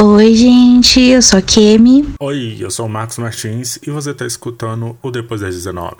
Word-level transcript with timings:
Oi, 0.00 0.32
gente, 0.32 1.00
eu 1.00 1.20
sou 1.20 1.40
a 1.40 1.42
Kemi. 1.42 2.14
Oi, 2.20 2.56
eu 2.60 2.70
sou 2.70 2.86
o 2.86 2.88
Marcos 2.88 3.18
Martins 3.18 3.80
e 3.84 3.90
você 3.90 4.12
está 4.12 4.24
escutando 4.24 4.96
o 5.02 5.10
Depois 5.10 5.40
das 5.40 5.56
19. 5.56 5.96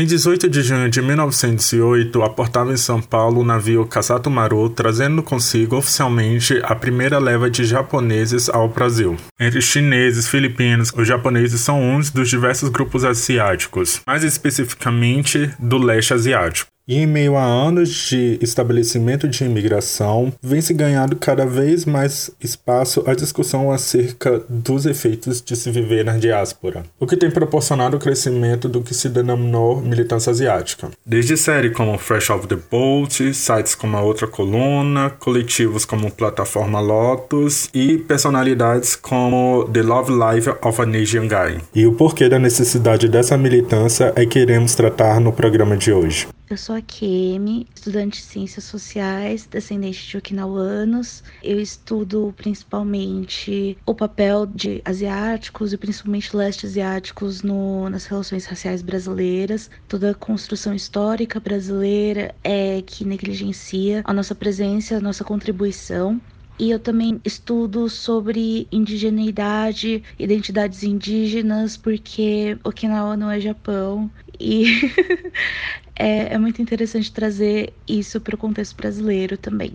Em 0.00 0.06
18 0.06 0.48
de 0.48 0.62
junho 0.62 0.88
de 0.88 1.02
1908, 1.02 2.22
aportava 2.22 2.72
em 2.72 2.76
São 2.78 3.02
Paulo 3.02 3.42
o 3.42 3.44
navio 3.44 3.84
Kasato 3.84 4.30
Maru, 4.30 4.70
trazendo 4.70 5.22
consigo 5.22 5.76
oficialmente 5.76 6.58
a 6.64 6.74
primeira 6.74 7.18
leva 7.18 7.50
de 7.50 7.66
japoneses 7.66 8.48
ao 8.48 8.66
Brasil. 8.66 9.18
Entre 9.38 9.60
chineses, 9.60 10.26
filipinos, 10.26 10.90
os 10.96 11.06
japoneses 11.06 11.60
são 11.60 11.82
um 11.82 12.00
dos 12.14 12.30
diversos 12.30 12.70
grupos 12.70 13.04
asiáticos, 13.04 14.00
mais 14.06 14.24
especificamente 14.24 15.50
do 15.58 15.76
leste 15.76 16.14
asiático. 16.14 16.70
E 16.90 16.96
em 16.96 17.06
meio 17.06 17.36
a 17.36 17.44
anos 17.44 17.88
de 17.88 18.36
estabelecimento 18.42 19.28
de 19.28 19.44
imigração, 19.44 20.32
vem 20.42 20.60
se 20.60 20.74
ganhando 20.74 21.14
cada 21.14 21.46
vez 21.46 21.84
mais 21.84 22.32
espaço 22.42 23.04
a 23.06 23.14
discussão 23.14 23.70
acerca 23.70 24.42
dos 24.48 24.86
efeitos 24.86 25.40
de 25.40 25.54
se 25.54 25.70
viver 25.70 26.04
na 26.04 26.18
diáspora, 26.18 26.82
o 26.98 27.06
que 27.06 27.16
tem 27.16 27.30
proporcionado 27.30 27.96
o 27.96 28.00
crescimento 28.00 28.68
do 28.68 28.82
que 28.82 28.92
se 28.92 29.08
denominou 29.08 29.80
militância 29.80 30.32
asiática. 30.32 30.90
Desde 31.06 31.36
séries 31.36 31.76
como 31.76 31.96
Fresh 31.96 32.28
Off 32.30 32.48
the 32.48 32.58
Boat, 32.68 33.34
sites 33.34 33.76
como 33.76 33.96
a 33.96 34.02
Outra 34.02 34.26
Coluna, 34.26 35.10
coletivos 35.10 35.84
como 35.84 36.10
Plataforma 36.10 36.80
Lotus 36.80 37.70
e 37.72 37.98
personalidades 37.98 38.96
como 38.96 39.64
The 39.72 39.82
Love 39.82 40.10
Life 40.10 40.50
of 40.60 40.82
an 40.82 41.00
Asian 41.00 41.28
Guy. 41.28 41.60
E 41.72 41.86
o 41.86 41.92
porquê 41.92 42.28
da 42.28 42.40
necessidade 42.40 43.08
dessa 43.08 43.38
militância 43.38 44.12
é 44.16 44.26
que 44.26 44.40
iremos 44.40 44.74
tratar 44.74 45.20
no 45.20 45.32
programa 45.32 45.76
de 45.76 45.92
hoje. 45.92 46.26
Eu 46.50 46.56
sou 46.56 46.74
a 46.74 46.82
Kemi, 46.82 47.68
estudante 47.76 48.18
de 48.18 48.24
Ciências 48.24 48.64
Sociais, 48.64 49.46
descendente 49.46 50.04
de 50.08 50.16
okinawanos. 50.16 51.22
Eu 51.40 51.60
estudo 51.60 52.32
principalmente 52.36 53.78
o 53.86 53.94
papel 53.94 54.46
de 54.46 54.82
asiáticos 54.84 55.72
e 55.72 55.78
principalmente 55.78 56.36
leste 56.36 56.66
asiáticos 56.66 57.42
no, 57.44 57.88
nas 57.88 58.04
relações 58.06 58.46
raciais 58.46 58.82
brasileiras, 58.82 59.70
toda 59.86 60.10
a 60.10 60.14
construção 60.14 60.74
histórica 60.74 61.38
brasileira 61.38 62.34
é 62.42 62.82
que 62.82 63.04
negligencia 63.04 64.02
a 64.04 64.12
nossa 64.12 64.34
presença, 64.34 64.96
a 64.96 65.00
nossa 65.00 65.22
contribuição. 65.24 66.20
E 66.60 66.70
eu 66.70 66.78
também 66.78 67.18
estudo 67.24 67.88
sobre 67.88 68.68
indigeneidade, 68.70 70.04
identidades 70.18 70.82
indígenas, 70.82 71.74
porque 71.78 72.58
Okinawa 72.62 73.16
não 73.16 73.30
é 73.30 73.40
Japão. 73.40 74.10
E 74.38 74.64
é, 75.98 76.34
é 76.34 76.38
muito 76.38 76.60
interessante 76.60 77.10
trazer 77.12 77.72
isso 77.88 78.20
para 78.20 78.34
o 78.34 78.38
contexto 78.38 78.76
brasileiro 78.76 79.38
também. 79.38 79.72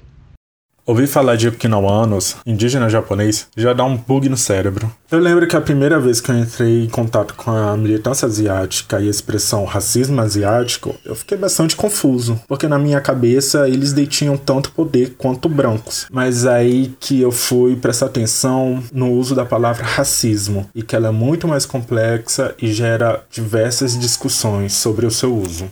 Ouvir 0.88 1.08
falar 1.08 1.36
de 1.36 1.48
okinawanos, 1.48 2.36
indígena 2.46 2.88
japonês, 2.88 3.48
já 3.58 3.74
dá 3.74 3.84
um 3.84 3.98
bug 3.98 4.30
no 4.30 4.38
cérebro. 4.38 4.92
Eu 5.10 5.18
lembro 5.18 5.48
que 5.48 5.56
a 5.56 5.62
primeira 5.62 6.00
vez 6.00 6.22
que 6.22 6.30
eu 6.30 6.38
entrei 6.38 6.84
em 6.84 6.88
contato 6.88 7.34
com 7.34 7.50
a 7.50 7.76
militância 7.76 8.28
asiática 8.28 9.02
e 9.02 9.08
a 9.08 9.10
expressão 9.10 9.66
racismo 9.66 10.22
asiático, 10.22 10.94
eu 11.04 11.16
fiquei 11.16 11.40
bastante 11.40 11.76
confuso, 11.76 12.40
porque 12.48 12.68
na 12.68 12.78
minha 12.78 13.02
cabeça 13.02 13.68
eles 13.68 13.94
detinham 13.94 14.38
tanto 14.38 14.72
poder 14.74 15.16
quanto 15.18 15.50
brancos. 15.50 16.06
Mas 16.12 16.46
aí 16.46 16.96
que 17.00 17.20
eu 17.20 17.32
fui 17.32 17.76
prestar 17.76 18.06
atenção 18.06 18.84
no 18.94 19.12
uso 19.12 19.34
da 19.34 19.44
palavra 19.44 19.84
racismo, 19.84 20.70
e 20.76 20.84
que 20.84 20.96
ela 20.96 21.08
é 21.08 21.12
muito 21.12 21.48
mais 21.48 21.66
complexa 21.66 22.54
e 22.62 22.72
gera 22.72 23.24
diversas 23.32 23.98
discussões 23.98 24.74
sobre 24.74 25.08
o 25.08 25.12
seu 25.12 25.36
uso. 25.36 25.68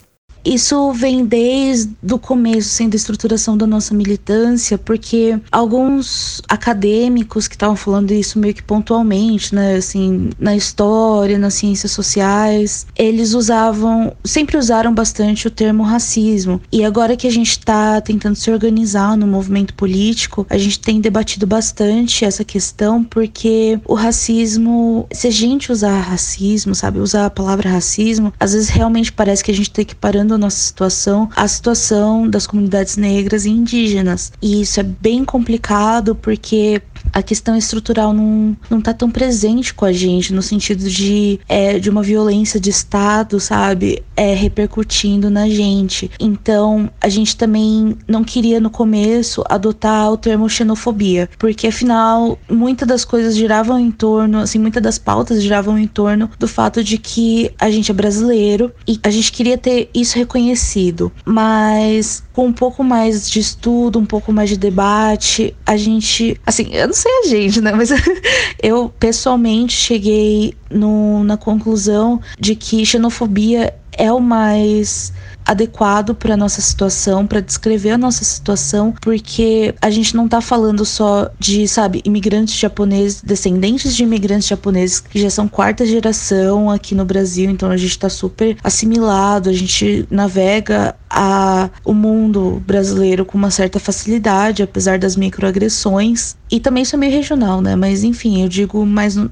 Isso 0.45 0.91
vem 0.91 1.25
desde 1.25 1.93
o 2.11 2.19
começo, 2.19 2.69
sendo 2.69 2.93
a 2.93 2.97
estruturação 2.97 3.57
da 3.57 3.65
nossa 3.65 3.93
militância, 3.93 4.77
porque 4.77 5.39
alguns 5.51 6.41
acadêmicos 6.49 7.47
que 7.47 7.55
estavam 7.55 7.75
falando 7.75 8.11
isso 8.11 8.37
meio 8.37 8.53
que 8.53 8.63
pontualmente, 8.63 9.55
né, 9.55 9.75
assim, 9.75 10.29
na 10.37 10.55
história, 10.55 11.37
nas 11.37 11.53
ciências 11.53 11.91
sociais, 11.91 12.85
eles 12.95 13.33
usavam, 13.33 14.13
sempre 14.23 14.57
usaram 14.57 14.93
bastante 14.93 15.47
o 15.47 15.51
termo 15.51 15.83
racismo. 15.83 16.61
E 16.71 16.83
agora 16.83 17.15
que 17.15 17.27
a 17.27 17.31
gente 17.31 17.51
está 17.51 18.01
tentando 18.01 18.35
se 18.35 18.51
organizar 18.51 19.15
no 19.15 19.25
movimento 19.25 19.73
político, 19.73 20.45
a 20.49 20.57
gente 20.57 20.79
tem 20.79 20.99
debatido 20.99 21.47
bastante 21.47 22.25
essa 22.25 22.43
questão, 22.43 23.03
porque 23.03 23.79
o 23.85 23.93
racismo, 23.93 25.07
se 25.11 25.27
a 25.27 25.31
gente 25.31 25.71
usar 25.71 25.99
racismo, 25.99 26.75
sabe, 26.75 26.99
usar 26.99 27.25
a 27.25 27.29
palavra 27.29 27.69
racismo, 27.69 28.33
às 28.39 28.53
vezes 28.53 28.69
realmente 28.69 29.11
parece 29.11 29.43
que 29.43 29.51
a 29.51 29.53
gente 29.53 29.69
está 29.69 29.81
equiparando 29.81 30.32
a 30.33 30.37
nossa 30.37 30.57
situação 30.57 31.29
à 31.35 31.47
situação 31.47 32.29
das 32.29 32.47
comunidades 32.47 32.97
negras 32.97 33.45
e 33.45 33.49
indígenas. 33.49 34.31
E 34.41 34.61
isso 34.61 34.79
é 34.79 34.83
bem 34.83 35.23
complicado 35.23 36.15
porque 36.15 36.81
a 37.13 37.21
questão 37.21 37.55
estrutural 37.55 38.11
não, 38.11 38.57
não 38.69 38.81
tá 38.81 38.93
tão 38.93 39.09
presente 39.09 39.73
com 39.73 39.85
a 39.85 39.91
gente, 39.91 40.33
no 40.33 40.41
sentido 40.41 40.89
de, 40.89 41.39
é, 41.47 41.77
de 41.77 41.89
uma 41.89 42.01
violência 42.01 42.59
de 42.59 42.69
Estado, 42.69 43.39
sabe? 43.39 44.03
É, 44.15 44.33
repercutindo 44.33 45.29
na 45.29 45.47
gente. 45.47 46.09
Então, 46.19 46.89
a 46.99 47.07
gente 47.07 47.37
também 47.37 47.95
não 48.07 48.23
queria 48.23 48.59
no 48.59 48.69
começo 48.69 49.43
adotar 49.47 50.11
o 50.11 50.17
termo 50.17 50.49
xenofobia, 50.49 51.29
porque 51.37 51.67
afinal, 51.67 52.39
muitas 52.49 52.87
das 52.87 53.05
coisas 53.05 53.35
giravam 53.35 53.79
em 53.79 53.91
torno, 53.91 54.39
assim, 54.39 54.57
muitas 54.57 54.81
das 54.81 54.97
pautas 54.97 55.41
giravam 55.41 55.77
em 55.77 55.87
torno 55.87 56.29
do 56.39 56.47
fato 56.47 56.83
de 56.83 56.97
que 56.97 57.51
a 57.59 57.69
gente 57.69 57.91
é 57.91 57.93
brasileiro 57.93 58.71
e 58.87 58.99
a 59.03 59.09
gente 59.09 59.31
queria 59.31 59.57
ter 59.57 59.89
isso 59.93 60.17
reconhecido. 60.17 61.11
Mas 61.25 62.23
com 62.33 62.47
um 62.47 62.53
pouco 62.53 62.83
mais 62.83 63.29
de 63.29 63.39
estudo, 63.39 63.99
um 63.99 64.05
pouco 64.05 64.33
mais 64.33 64.49
de 64.49 64.57
debate, 64.57 65.55
a 65.65 65.77
gente, 65.77 66.39
assim, 66.45 66.69
eu 66.71 66.87
não 66.87 66.93
sei 67.03 67.19
a 67.19 67.27
gente, 67.27 67.61
né, 67.61 67.73
mas 67.73 67.89
eu 68.63 68.89
pessoalmente 68.97 69.73
cheguei 69.73 70.53
no, 70.69 71.23
na 71.23 71.35
conclusão 71.35 72.21
de 72.39 72.55
que 72.55 72.85
xenofobia 72.85 73.73
é 73.97 74.11
o 74.11 74.19
mais 74.19 75.13
adequado 75.45 76.15
para 76.15 76.37
nossa 76.37 76.61
situação, 76.61 77.27
para 77.27 77.41
descrever 77.41 77.91
a 77.91 77.97
nossa 77.97 78.23
situação, 78.23 78.93
porque 79.01 79.75
a 79.81 79.89
gente 79.89 80.15
não 80.15 80.27
tá 80.27 80.41
falando 80.41 80.85
só 80.85 81.29
de, 81.39 81.67
sabe, 81.67 82.01
imigrantes 82.05 82.55
japoneses, 82.55 83.21
descendentes 83.21 83.95
de 83.95 84.03
imigrantes 84.03 84.47
japoneses 84.47 85.01
que 85.01 85.19
já 85.19 85.29
são 85.29 85.47
quarta 85.47 85.85
geração 85.85 86.69
aqui 86.69 86.95
no 86.95 87.05
Brasil, 87.05 87.49
então 87.49 87.69
a 87.69 87.77
gente 87.77 87.99
tá 87.99 88.09
super 88.09 88.57
assimilado, 88.63 89.49
a 89.49 89.53
gente 89.53 90.07
navega 90.09 90.95
a, 91.09 91.69
o 91.85 91.93
mundo 91.93 92.61
brasileiro 92.65 93.23
com 93.23 93.37
uma 93.37 93.51
certa 93.51 93.79
facilidade, 93.79 94.63
apesar 94.63 94.97
das 94.97 95.15
microagressões. 95.15 96.35
E 96.49 96.59
também 96.59 96.83
isso 96.83 96.95
é 96.95 96.99
meio 96.99 97.11
regional, 97.11 97.61
né? 97.61 97.75
Mas 97.75 98.03
enfim, 98.03 98.41
eu 98.41 98.49
digo 98.49 98.83
mais 98.85 99.15
no, 99.15 99.29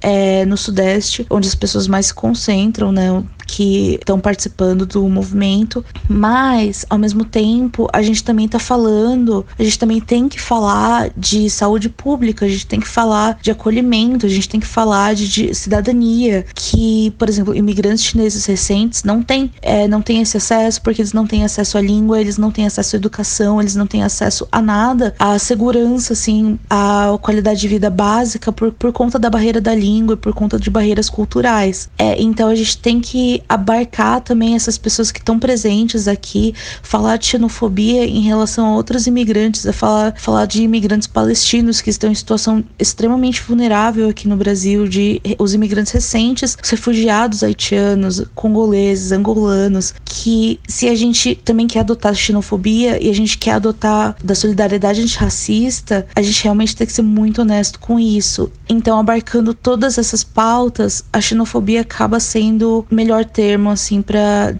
é, 0.00 0.44
no 0.44 0.56
Sudeste, 0.56 1.26
onde 1.30 1.46
as 1.46 1.54
pessoas 1.54 1.86
mais 1.86 2.06
se 2.06 2.14
concentram, 2.14 2.90
né? 2.90 3.22
Que 3.50 3.96
estão 3.96 4.20
participando 4.20 4.86
do 4.86 5.08
movimento, 5.08 5.84
mas 6.08 6.86
ao 6.88 6.96
mesmo 6.96 7.24
tempo 7.24 7.88
a 7.92 8.00
gente 8.00 8.22
também 8.22 8.46
está 8.46 8.60
falando, 8.60 9.44
a 9.58 9.62
gente 9.62 9.78
também 9.78 10.00
tem 10.00 10.28
que 10.28 10.40
falar 10.40 11.10
de 11.16 11.50
saúde 11.50 11.88
pública, 11.88 12.46
a 12.46 12.48
gente 12.48 12.66
tem 12.66 12.78
que 12.78 12.86
falar 12.86 13.38
de 13.42 13.50
acolhimento, 13.50 14.24
a 14.24 14.28
gente 14.28 14.48
tem 14.48 14.60
que 14.60 14.66
falar 14.66 15.14
de, 15.14 15.28
de 15.28 15.54
cidadania, 15.54 16.46
que, 16.54 17.12
por 17.18 17.28
exemplo, 17.28 17.54
imigrantes 17.54 18.04
chineses 18.04 18.46
recentes 18.46 19.02
não 19.02 19.20
têm, 19.20 19.50
é, 19.60 19.88
não 19.88 20.00
têm 20.00 20.20
esse 20.20 20.36
acesso 20.36 20.80
porque 20.80 21.02
eles 21.02 21.12
não 21.12 21.26
têm 21.26 21.44
acesso 21.44 21.76
à 21.76 21.80
língua, 21.80 22.20
eles 22.20 22.38
não 22.38 22.52
têm 22.52 22.66
acesso 22.66 22.94
à 22.94 22.98
educação, 22.98 23.60
eles 23.60 23.74
não 23.74 23.86
têm 23.86 24.04
acesso 24.04 24.46
a 24.52 24.62
nada, 24.62 25.12
à 25.18 25.38
segurança, 25.38 26.12
assim, 26.12 26.56
à 26.68 27.18
qualidade 27.20 27.60
de 27.60 27.68
vida 27.68 27.90
básica 27.90 28.52
por, 28.52 28.70
por 28.72 28.92
conta 28.92 29.18
da 29.18 29.28
barreira 29.28 29.60
da 29.60 29.74
língua, 29.74 30.16
por 30.16 30.32
conta 30.32 30.58
de 30.58 30.70
barreiras 30.70 31.10
culturais. 31.10 31.88
É, 31.98 32.20
então 32.22 32.48
a 32.48 32.54
gente 32.54 32.78
tem 32.78 33.00
que 33.00 33.39
abarcar 33.48 34.20
também 34.20 34.54
essas 34.54 34.78
pessoas 34.78 35.10
que 35.10 35.18
estão 35.18 35.38
presentes 35.38 36.08
aqui, 36.08 36.54
falar 36.82 37.16
de 37.16 37.26
xenofobia 37.26 38.04
em 38.04 38.22
relação 38.22 38.66
a 38.66 38.76
outros 38.76 39.06
imigrantes, 39.06 39.66
a 39.66 39.72
falar, 39.72 40.14
falar 40.18 40.46
de 40.46 40.62
imigrantes 40.62 41.06
palestinos 41.06 41.80
que 41.80 41.90
estão 41.90 42.10
em 42.10 42.14
situação 42.14 42.64
extremamente 42.78 43.42
vulnerável 43.42 44.08
aqui 44.08 44.28
no 44.28 44.36
Brasil, 44.36 44.88
de 44.88 45.20
os 45.38 45.54
imigrantes 45.54 45.92
recentes, 45.92 46.56
os 46.62 46.70
refugiados 46.70 47.42
haitianos, 47.42 48.22
congoleses, 48.34 49.12
angolanos, 49.12 49.94
que 50.04 50.58
se 50.68 50.88
a 50.88 50.94
gente 50.94 51.34
também 51.34 51.66
quer 51.66 51.80
adotar 51.80 52.14
xenofobia 52.14 53.02
e 53.02 53.08
a 53.08 53.14
gente 53.14 53.38
quer 53.38 53.52
adotar 53.52 54.16
da 54.22 54.34
solidariedade 54.34 55.00
antirracista, 55.00 56.06
a 56.14 56.22
gente 56.22 56.42
realmente 56.44 56.76
tem 56.76 56.86
que 56.86 56.92
ser 56.92 57.02
muito 57.02 57.42
honesto 57.42 57.78
com 57.78 57.98
isso. 57.98 58.50
Então, 58.68 58.98
abarcando 58.98 59.54
todas 59.54 59.98
essas 59.98 60.22
pautas, 60.22 61.04
a 61.12 61.20
xenofobia 61.20 61.80
acaba 61.80 62.20
sendo 62.20 62.86
melhor 62.90 63.24
termo 63.32 63.70
assim 63.70 64.02
para 64.02 64.54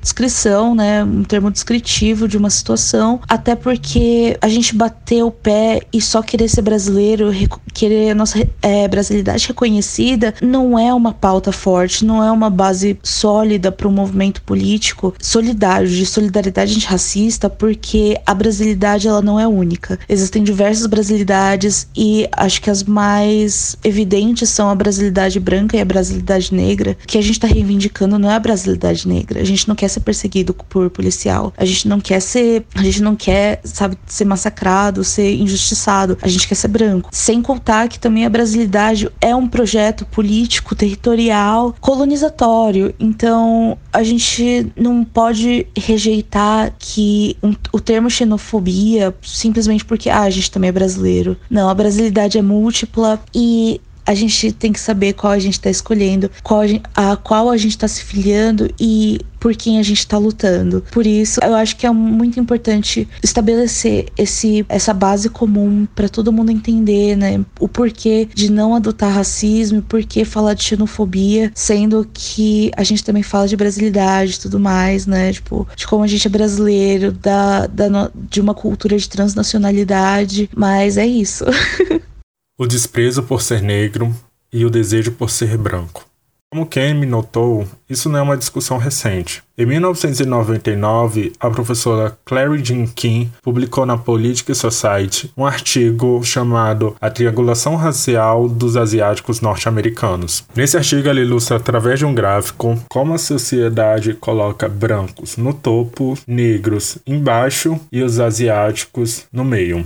descrição, 0.00 0.74
né, 0.74 1.04
um 1.04 1.22
termo 1.22 1.50
descritivo 1.50 2.28
de 2.28 2.36
uma 2.36 2.50
situação, 2.50 3.20
até 3.28 3.54
porque 3.54 4.36
a 4.40 4.48
gente 4.48 4.74
bater 4.74 5.22
o 5.22 5.30
pé 5.30 5.80
e 5.92 6.00
só 6.00 6.22
querer 6.22 6.48
ser 6.48 6.62
brasileiro, 6.62 7.30
querer 7.72 8.10
a 8.10 8.14
nossa 8.14 8.46
é, 8.62 8.88
brasilidade 8.88 9.48
reconhecida, 9.48 10.34
não 10.42 10.78
é 10.78 10.92
uma 10.92 11.12
pauta 11.12 11.52
forte, 11.52 12.04
não 12.04 12.22
é 12.22 12.30
uma 12.30 12.50
base 12.50 12.98
sólida 13.02 13.70
para 13.70 13.88
um 13.88 13.92
movimento 13.92 14.42
político 14.42 15.14
solidário, 15.20 15.88
de 15.88 16.04
solidariedade 16.04 16.74
antirracista, 16.74 17.48
porque 17.48 18.18
a 18.26 18.34
brasilidade 18.34 19.06
ela 19.06 19.22
não 19.22 19.38
é 19.38 19.46
única. 19.46 19.98
Existem 20.08 20.42
diversas 20.42 20.86
brasilidades 20.86 21.88
e 21.96 22.28
acho 22.32 22.60
que 22.60 22.70
as 22.70 22.82
mais 22.82 23.76
evidentes 23.84 24.48
são 24.50 24.68
a 24.68 24.74
brasilidade 24.74 25.38
branca 25.38 25.76
e 25.76 25.80
a 25.80 25.84
brasilidade 25.84 26.52
negra, 26.52 26.96
que 27.06 27.18
a 27.18 27.22
gente 27.22 27.32
está 27.32 27.46
reivindicando 27.46 28.07
não 28.16 28.30
é 28.30 28.36
a 28.36 28.38
brasilidade 28.38 29.08
negra. 29.08 29.40
A 29.40 29.44
gente 29.44 29.66
não 29.66 29.74
quer 29.74 29.88
ser 29.88 30.00
perseguido 30.00 30.54
por 30.54 30.88
policial. 30.90 31.52
A 31.56 31.64
gente 31.64 31.88
não 31.88 32.00
quer 32.00 32.20
ser, 32.20 32.64
a 32.76 32.82
gente 32.82 33.02
não 33.02 33.16
quer, 33.16 33.60
sabe, 33.64 33.98
ser 34.06 34.24
massacrado, 34.24 35.02
ser 35.02 35.34
injustiçado. 35.34 36.16
A 36.22 36.28
gente 36.28 36.46
quer 36.46 36.54
ser 36.54 36.68
branco. 36.68 37.08
Sem 37.12 37.42
contar 37.42 37.88
que 37.88 37.98
também 37.98 38.24
a 38.24 38.30
brasilidade 38.30 39.10
é 39.20 39.34
um 39.34 39.48
projeto 39.48 40.06
político, 40.06 40.76
territorial, 40.76 41.74
colonizatório. 41.80 42.94
Então, 43.00 43.76
a 43.92 44.02
gente 44.02 44.72
não 44.76 45.04
pode 45.04 45.66
rejeitar 45.76 46.72
que 46.78 47.36
um, 47.42 47.54
o 47.72 47.80
termo 47.80 48.10
xenofobia 48.10 49.14
simplesmente 49.22 49.84
porque 49.84 50.10
ah, 50.10 50.22
a 50.22 50.30
gente 50.30 50.50
também 50.50 50.68
é 50.68 50.72
brasileiro. 50.72 51.36
Não, 51.50 51.68
a 51.68 51.74
brasilidade 51.74 52.38
é 52.38 52.42
múltipla 52.42 53.20
e 53.34 53.80
a 54.08 54.14
gente 54.14 54.52
tem 54.52 54.72
que 54.72 54.80
saber 54.80 55.12
qual 55.12 55.34
a 55.34 55.38
gente 55.38 55.52
está 55.52 55.68
escolhendo, 55.68 56.30
qual 56.42 56.62
a, 56.62 57.12
a 57.12 57.16
qual 57.16 57.50
a 57.50 57.58
gente 57.58 57.72
está 57.72 57.86
se 57.86 58.02
filiando 58.02 58.70
e 58.80 59.20
por 59.38 59.54
quem 59.54 59.78
a 59.78 59.82
gente 59.82 59.98
está 59.98 60.16
lutando. 60.16 60.82
Por 60.90 61.06
isso, 61.06 61.38
eu 61.44 61.54
acho 61.54 61.76
que 61.76 61.86
é 61.86 61.90
muito 61.90 62.40
importante 62.40 63.06
estabelecer 63.22 64.06
esse, 64.16 64.64
essa 64.66 64.94
base 64.94 65.28
comum 65.28 65.86
para 65.94 66.08
todo 66.08 66.32
mundo 66.32 66.50
entender, 66.50 67.16
né? 67.16 67.44
O 67.60 67.68
porquê 67.68 68.26
de 68.34 68.50
não 68.50 68.74
adotar 68.74 69.12
racismo, 69.12 69.82
por 69.82 70.02
que 70.02 70.24
falar 70.24 70.54
de 70.54 70.64
xenofobia, 70.64 71.52
sendo 71.54 72.08
que 72.10 72.70
a 72.78 72.82
gente 72.82 73.04
também 73.04 73.22
fala 73.22 73.46
de 73.46 73.56
brasilidade 73.56 74.36
e 74.36 74.40
tudo 74.40 74.58
mais, 74.58 75.06
né? 75.06 75.34
Tipo, 75.34 75.68
de 75.76 75.86
como 75.86 76.02
a 76.02 76.06
gente 76.06 76.26
é 76.26 76.30
brasileiro, 76.30 77.12
da, 77.12 77.66
da, 77.66 78.10
de 78.14 78.40
uma 78.40 78.54
cultura 78.54 78.96
de 78.96 79.06
transnacionalidade. 79.06 80.48
Mas 80.56 80.96
é 80.96 81.06
isso. 81.06 81.44
o 82.58 82.66
desprezo 82.66 83.22
por 83.22 83.40
ser 83.40 83.62
negro 83.62 84.12
e 84.52 84.64
o 84.64 84.70
desejo 84.70 85.12
por 85.12 85.30
ser 85.30 85.56
branco. 85.56 86.04
Como 86.50 86.64
Kemi 86.66 87.04
notou, 87.04 87.68
isso 87.90 88.08
não 88.08 88.18
é 88.18 88.22
uma 88.22 88.36
discussão 88.36 88.78
recente. 88.78 89.42
Em 89.56 89.66
1999, 89.66 91.34
a 91.38 91.50
professora 91.50 92.18
Clary 92.24 92.64
Jean 92.64 92.86
King 92.86 93.30
publicou 93.42 93.84
na 93.84 93.98
Political 93.98 94.54
Society 94.54 95.30
um 95.36 95.44
artigo 95.44 96.24
chamado 96.24 96.96
A 97.02 97.10
Triangulação 97.10 97.76
Racial 97.76 98.48
dos 98.48 98.78
Asiáticos 98.78 99.42
Norte-Americanos. 99.42 100.42
Nesse 100.56 100.78
artigo, 100.78 101.06
ela 101.06 101.20
ilustra 101.20 101.58
através 101.58 101.98
de 101.98 102.06
um 102.06 102.14
gráfico 102.14 102.82
como 102.88 103.12
a 103.12 103.18
sociedade 103.18 104.14
coloca 104.14 104.68
brancos 104.70 105.36
no 105.36 105.52
topo, 105.52 106.18
negros 106.26 106.96
embaixo 107.06 107.78
e 107.92 108.02
os 108.02 108.18
asiáticos 108.18 109.26
no 109.30 109.44
meio. 109.44 109.84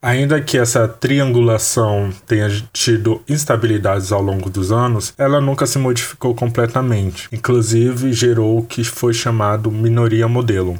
Ainda 0.00 0.40
que 0.40 0.56
essa 0.56 0.86
triangulação 0.86 2.10
tenha 2.24 2.48
tido 2.72 3.20
instabilidades 3.28 4.12
ao 4.12 4.22
longo 4.22 4.48
dos 4.48 4.70
anos, 4.70 5.12
ela 5.18 5.40
nunca 5.40 5.66
se 5.66 5.76
modificou 5.76 6.36
completamente. 6.36 7.28
Inclusive, 7.32 8.12
gerou 8.12 8.58
o 8.58 8.64
que 8.64 8.84
foi 8.84 9.12
chamado 9.12 9.72
minoria 9.72 10.28
modelo. 10.28 10.78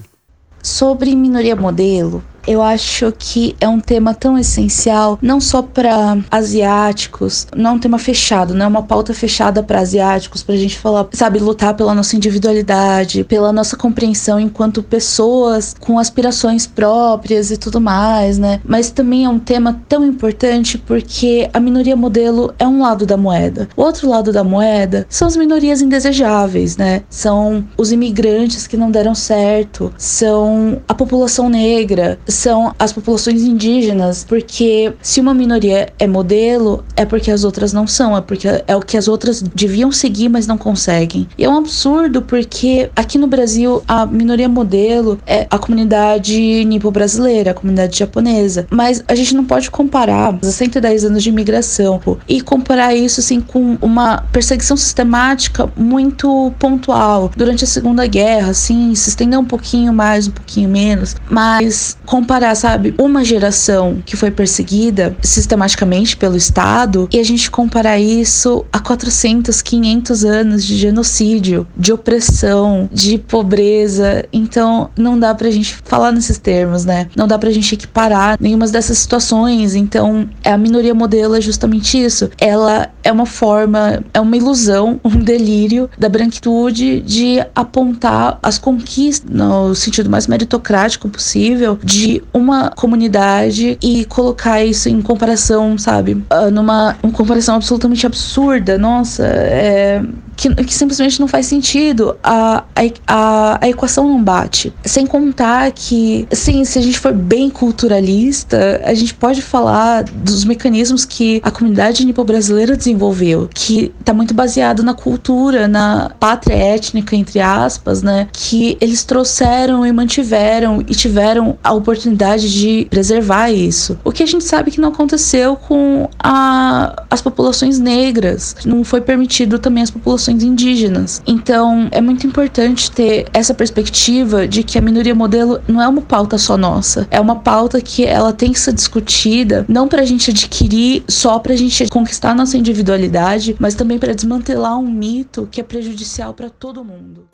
Sobre 0.62 1.16
minoria 1.16 1.56
modelo, 1.56 2.22
eu 2.48 2.62
acho 2.62 3.12
que 3.18 3.54
é 3.60 3.68
um 3.68 3.78
tema 3.78 4.14
tão 4.14 4.38
essencial, 4.38 5.18
não 5.20 5.38
só 5.38 5.60
para 5.60 6.16
asiáticos, 6.30 7.46
não 7.54 7.72
é 7.72 7.74
um 7.74 7.78
tema 7.78 7.98
fechado, 7.98 8.54
não 8.54 8.64
é 8.64 8.68
uma 8.68 8.82
pauta 8.82 9.12
fechada 9.12 9.62
para 9.62 9.80
asiáticos, 9.80 10.42
para 10.42 10.54
a 10.54 10.58
gente 10.58 10.78
falar, 10.78 11.06
sabe, 11.12 11.38
lutar 11.38 11.74
pela 11.74 11.94
nossa 11.94 12.16
individualidade, 12.16 13.22
pela 13.24 13.52
nossa 13.52 13.76
compreensão 13.76 14.40
enquanto 14.40 14.82
pessoas 14.82 15.76
com 15.78 15.98
aspirações 15.98 16.66
próprias 16.66 17.50
e 17.50 17.58
tudo 17.58 17.80
mais, 17.80 18.38
né? 18.38 18.60
Mas 18.64 18.90
também 18.90 19.26
é 19.26 19.28
um 19.28 19.38
tema 19.38 19.82
tão 19.86 20.04
importante 20.04 20.78
porque 20.78 21.50
a 21.52 21.60
minoria 21.60 21.96
modelo 21.96 22.54
é 22.58 22.66
um 22.66 22.80
lado 22.80 23.04
da 23.04 23.16
moeda. 23.16 23.68
O 23.76 23.82
outro 23.82 24.08
lado 24.08 24.32
da 24.32 24.42
moeda 24.42 25.06
são 25.10 25.28
as 25.28 25.36
minorias 25.36 25.82
indesejáveis, 25.82 26.78
né? 26.78 27.02
São 27.10 27.68
os 27.76 27.92
imigrantes 27.92 28.66
que 28.66 28.76
não 28.76 28.90
deram 28.90 29.14
certo, 29.14 29.92
são 29.98 30.80
a 30.88 30.94
população 30.94 31.50
negra, 31.50 32.18
são 32.38 32.72
as 32.78 32.92
populações 32.92 33.42
indígenas, 33.42 34.24
porque 34.24 34.92
se 35.02 35.20
uma 35.20 35.34
minoria 35.34 35.92
é 35.98 36.06
modelo, 36.06 36.84
é 36.96 37.04
porque 37.04 37.30
as 37.30 37.42
outras 37.42 37.72
não 37.72 37.86
são, 37.86 38.16
é 38.16 38.20
porque 38.20 38.48
é 38.66 38.76
o 38.76 38.80
que 38.80 38.96
as 38.96 39.08
outras 39.08 39.42
deviam 39.42 39.90
seguir, 39.90 40.28
mas 40.28 40.46
não 40.46 40.56
conseguem. 40.56 41.28
E 41.36 41.44
é 41.44 41.48
um 41.48 41.56
absurdo 41.56 42.22
porque 42.22 42.90
aqui 42.94 43.18
no 43.18 43.26
Brasil 43.26 43.82
a 43.88 44.06
minoria 44.06 44.48
modelo 44.48 45.18
é 45.26 45.46
a 45.50 45.58
comunidade 45.58 46.64
nipo-brasileira, 46.64 47.50
a 47.50 47.54
comunidade 47.54 47.98
japonesa, 47.98 48.66
mas 48.70 49.02
a 49.08 49.14
gente 49.14 49.34
não 49.34 49.44
pode 49.44 49.70
comparar 49.70 50.38
os 50.40 50.54
110 50.54 51.04
anos 51.06 51.22
de 51.22 51.30
imigração 51.30 52.00
e 52.28 52.40
comparar 52.40 52.94
isso 52.94 53.20
assim 53.20 53.40
com 53.40 53.76
uma 53.82 54.18
perseguição 54.32 54.76
sistemática 54.76 55.68
muito 55.76 56.52
pontual 56.58 57.30
durante 57.36 57.64
a 57.64 57.66
Segunda 57.66 58.06
Guerra, 58.06 58.50
assim, 58.50 58.94
se 58.94 59.08
estender 59.08 59.38
um 59.38 59.44
pouquinho 59.44 59.92
mais, 59.92 60.28
um 60.28 60.32
pouquinho 60.32 60.68
menos, 60.68 61.16
mas 61.28 61.96
com 62.06 62.27
comparar, 62.28 62.54
sabe, 62.54 62.94
uma 62.98 63.24
geração 63.24 64.02
que 64.04 64.14
foi 64.14 64.30
perseguida 64.30 65.16
sistematicamente 65.22 66.14
pelo 66.14 66.36
Estado 66.36 67.08
e 67.10 67.18
a 67.18 67.22
gente 67.24 67.50
comparar 67.50 67.98
isso 67.98 68.66
a 68.70 68.78
400, 68.78 69.62
500 69.62 70.24
anos 70.26 70.62
de 70.62 70.76
genocídio, 70.76 71.66
de 71.74 71.90
opressão, 71.90 72.86
de 72.92 73.16
pobreza. 73.16 74.26
Então, 74.30 74.90
não 74.94 75.18
dá 75.18 75.34
pra 75.34 75.50
gente 75.50 75.78
falar 75.82 76.12
nesses 76.12 76.36
termos, 76.36 76.84
né? 76.84 77.08
Não 77.16 77.26
dá 77.26 77.38
pra 77.38 77.50
gente 77.50 77.74
equiparar 77.74 78.36
nenhuma 78.38 78.66
dessas 78.68 78.98
situações. 78.98 79.74
Então, 79.74 80.28
a 80.44 80.58
minoria 80.58 80.94
modelo 80.94 81.34
é 81.34 81.40
justamente 81.40 81.96
isso. 81.96 82.28
Ela 82.38 82.90
é 83.02 83.10
uma 83.10 83.24
forma, 83.24 84.04
é 84.12 84.20
uma 84.20 84.36
ilusão, 84.36 85.00
um 85.02 85.16
delírio 85.16 85.88
da 85.96 86.10
branquitude 86.10 87.00
de 87.00 87.42
apontar 87.54 88.38
as 88.42 88.58
conquistas 88.58 89.30
no 89.30 89.74
sentido 89.74 90.10
mais 90.10 90.26
meritocrático 90.26 91.08
possível 91.08 91.78
de 91.82 92.17
uma 92.32 92.70
comunidade 92.70 93.78
e 93.82 94.04
colocar 94.04 94.64
isso 94.64 94.88
em 94.88 95.00
comparação, 95.00 95.76
sabe? 95.78 96.14
Uh, 96.14 96.50
numa 96.50 96.96
uma 97.02 97.12
comparação 97.12 97.56
absolutamente 97.56 98.06
absurda. 98.06 98.78
Nossa, 98.78 99.24
é 99.26 100.02
que, 100.38 100.54
que 100.54 100.72
simplesmente 100.72 101.18
não 101.18 101.26
faz 101.26 101.46
sentido. 101.46 102.16
A, 102.22 102.62
a, 103.06 103.58
a 103.60 103.68
equação 103.68 104.06
não 104.06 104.22
bate. 104.22 104.72
Sem 104.84 105.04
contar 105.04 105.72
que, 105.72 106.28
assim, 106.30 106.64
se 106.64 106.78
a 106.78 106.82
gente 106.82 106.98
for 106.98 107.12
bem 107.12 107.50
culturalista, 107.50 108.80
a 108.84 108.94
gente 108.94 109.12
pode 109.14 109.42
falar 109.42 110.04
dos 110.04 110.44
mecanismos 110.44 111.04
que 111.04 111.40
a 111.42 111.50
comunidade 111.50 112.06
nipo-brasileira 112.06 112.76
desenvolveu, 112.76 113.50
que 113.52 113.92
está 113.98 114.14
muito 114.14 114.32
baseado 114.32 114.84
na 114.84 114.94
cultura, 114.94 115.66
na 115.66 116.12
pátria 116.20 116.54
étnica, 116.54 117.16
entre 117.16 117.40
aspas, 117.40 118.00
né? 118.00 118.28
Que 118.32 118.78
eles 118.80 119.02
trouxeram 119.02 119.84
e 119.84 119.90
mantiveram 119.90 120.80
e 120.86 120.94
tiveram 120.94 121.58
a 121.64 121.72
oportunidade 121.72 122.48
de 122.52 122.86
preservar 122.88 123.50
isso. 123.50 123.98
O 124.04 124.12
que 124.12 124.22
a 124.22 124.26
gente 124.26 124.44
sabe 124.44 124.70
que 124.70 124.80
não 124.80 124.90
aconteceu 124.90 125.56
com 125.56 126.08
a, 126.22 127.04
as 127.10 127.20
populações 127.20 127.80
negras. 127.80 128.54
Não 128.64 128.84
foi 128.84 129.00
permitido 129.00 129.58
também 129.58 129.82
as 129.82 129.90
populações 129.90 130.27
populações 130.28 130.42
indígenas. 130.42 131.22
Então, 131.26 131.88
é 131.90 132.00
muito 132.00 132.26
importante 132.26 132.90
ter 132.90 133.26
essa 133.32 133.54
perspectiva 133.54 134.46
de 134.46 134.62
que 134.62 134.78
a 134.78 134.80
minoria 134.80 135.14
modelo 135.14 135.60
não 135.66 135.80
é 135.80 135.88
uma 135.88 136.02
pauta 136.02 136.36
só 136.36 136.56
nossa, 136.56 137.06
é 137.10 137.20
uma 137.20 137.36
pauta 137.36 137.80
que 137.80 138.04
ela 138.04 138.32
tem 138.32 138.52
que 138.52 138.60
ser 138.60 138.72
discutida 138.72 139.64
não 139.68 139.88
para 139.88 140.02
a 140.02 140.04
gente 140.04 140.30
adquirir 140.30 141.02
só 141.08 141.38
para 141.38 141.54
a 141.54 141.56
gente 141.56 141.88
conquistar 141.88 142.34
nossa 142.34 142.56
individualidade, 142.56 143.56
mas 143.58 143.74
também 143.74 143.98
para 143.98 144.14
desmantelar 144.14 144.78
um 144.78 144.90
mito 144.90 145.48
que 145.50 145.60
é 145.60 145.64
prejudicial 145.64 146.34
para 146.34 146.50
todo 146.50 146.84
mundo. 146.84 147.28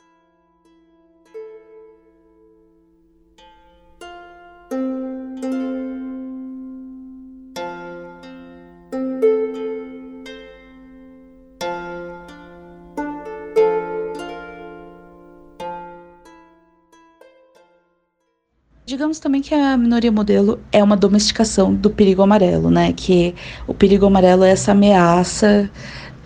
Digamos 18.86 19.18
também 19.18 19.40
que 19.40 19.54
a 19.54 19.78
minoria 19.78 20.12
modelo 20.12 20.60
é 20.70 20.84
uma 20.84 20.94
domesticação 20.94 21.72
do 21.72 21.88
perigo 21.88 22.20
amarelo, 22.20 22.70
né? 22.70 22.92
Que 22.92 23.34
o 23.66 23.72
perigo 23.72 24.04
amarelo 24.04 24.44
é 24.44 24.50
essa 24.50 24.72
ameaça 24.72 25.70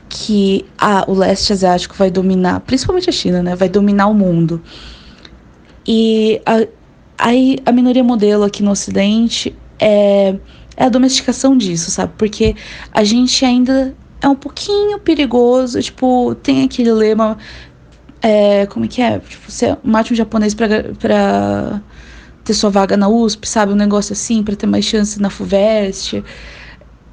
que 0.08 0.66
o 1.06 1.14
leste 1.14 1.52
asiático 1.52 1.94
vai 1.94 2.10
dominar, 2.10 2.58
principalmente 2.60 3.08
a 3.08 3.12
China, 3.12 3.44
né? 3.44 3.54
Vai 3.54 3.68
dominar 3.68 4.08
o 4.08 4.14
mundo. 4.14 4.60
E 5.86 6.42
a, 6.44 6.66
aí 7.16 7.58
a 7.64 7.70
minoria 7.70 8.02
modelo 8.02 8.42
aqui 8.42 8.60
no 8.60 8.72
Ocidente 8.72 9.54
é, 9.78 10.34
é 10.76 10.84
a 10.84 10.88
domesticação 10.88 11.56
disso, 11.56 11.92
sabe? 11.92 12.12
Porque 12.18 12.56
a 12.92 13.04
gente 13.04 13.44
ainda 13.44 13.94
é 14.20 14.26
um 14.28 14.34
pouquinho 14.34 14.98
perigoso, 14.98 15.80
tipo, 15.80 16.34
tem 16.42 16.64
aquele 16.64 16.90
lema. 16.92 17.38
É, 18.20 18.66
como 18.66 18.84
é 18.84 18.88
que 18.88 19.00
é? 19.00 19.20
Tipo, 19.20 19.48
você 19.48 19.76
mate 19.84 20.12
um 20.12 20.16
japonês 20.16 20.54
pra, 20.54 20.66
pra 20.98 21.80
ter 22.48 22.54
sua 22.54 22.70
vaga 22.70 22.96
na 22.96 23.08
USP, 23.08 23.46
sabe? 23.46 23.72
Um 23.72 23.76
negócio 23.76 24.14
assim, 24.14 24.42
para 24.42 24.56
ter 24.56 24.66
mais 24.66 24.84
chance 24.86 25.20
na 25.20 25.28
FUVEST. 25.28 26.24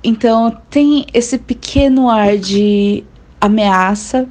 Então 0.02 0.58
tem 0.70 1.06
esse 1.14 1.38
pequeno 1.38 2.10
ar 2.10 2.38
de 2.38 3.04
ameaça, 3.42 4.30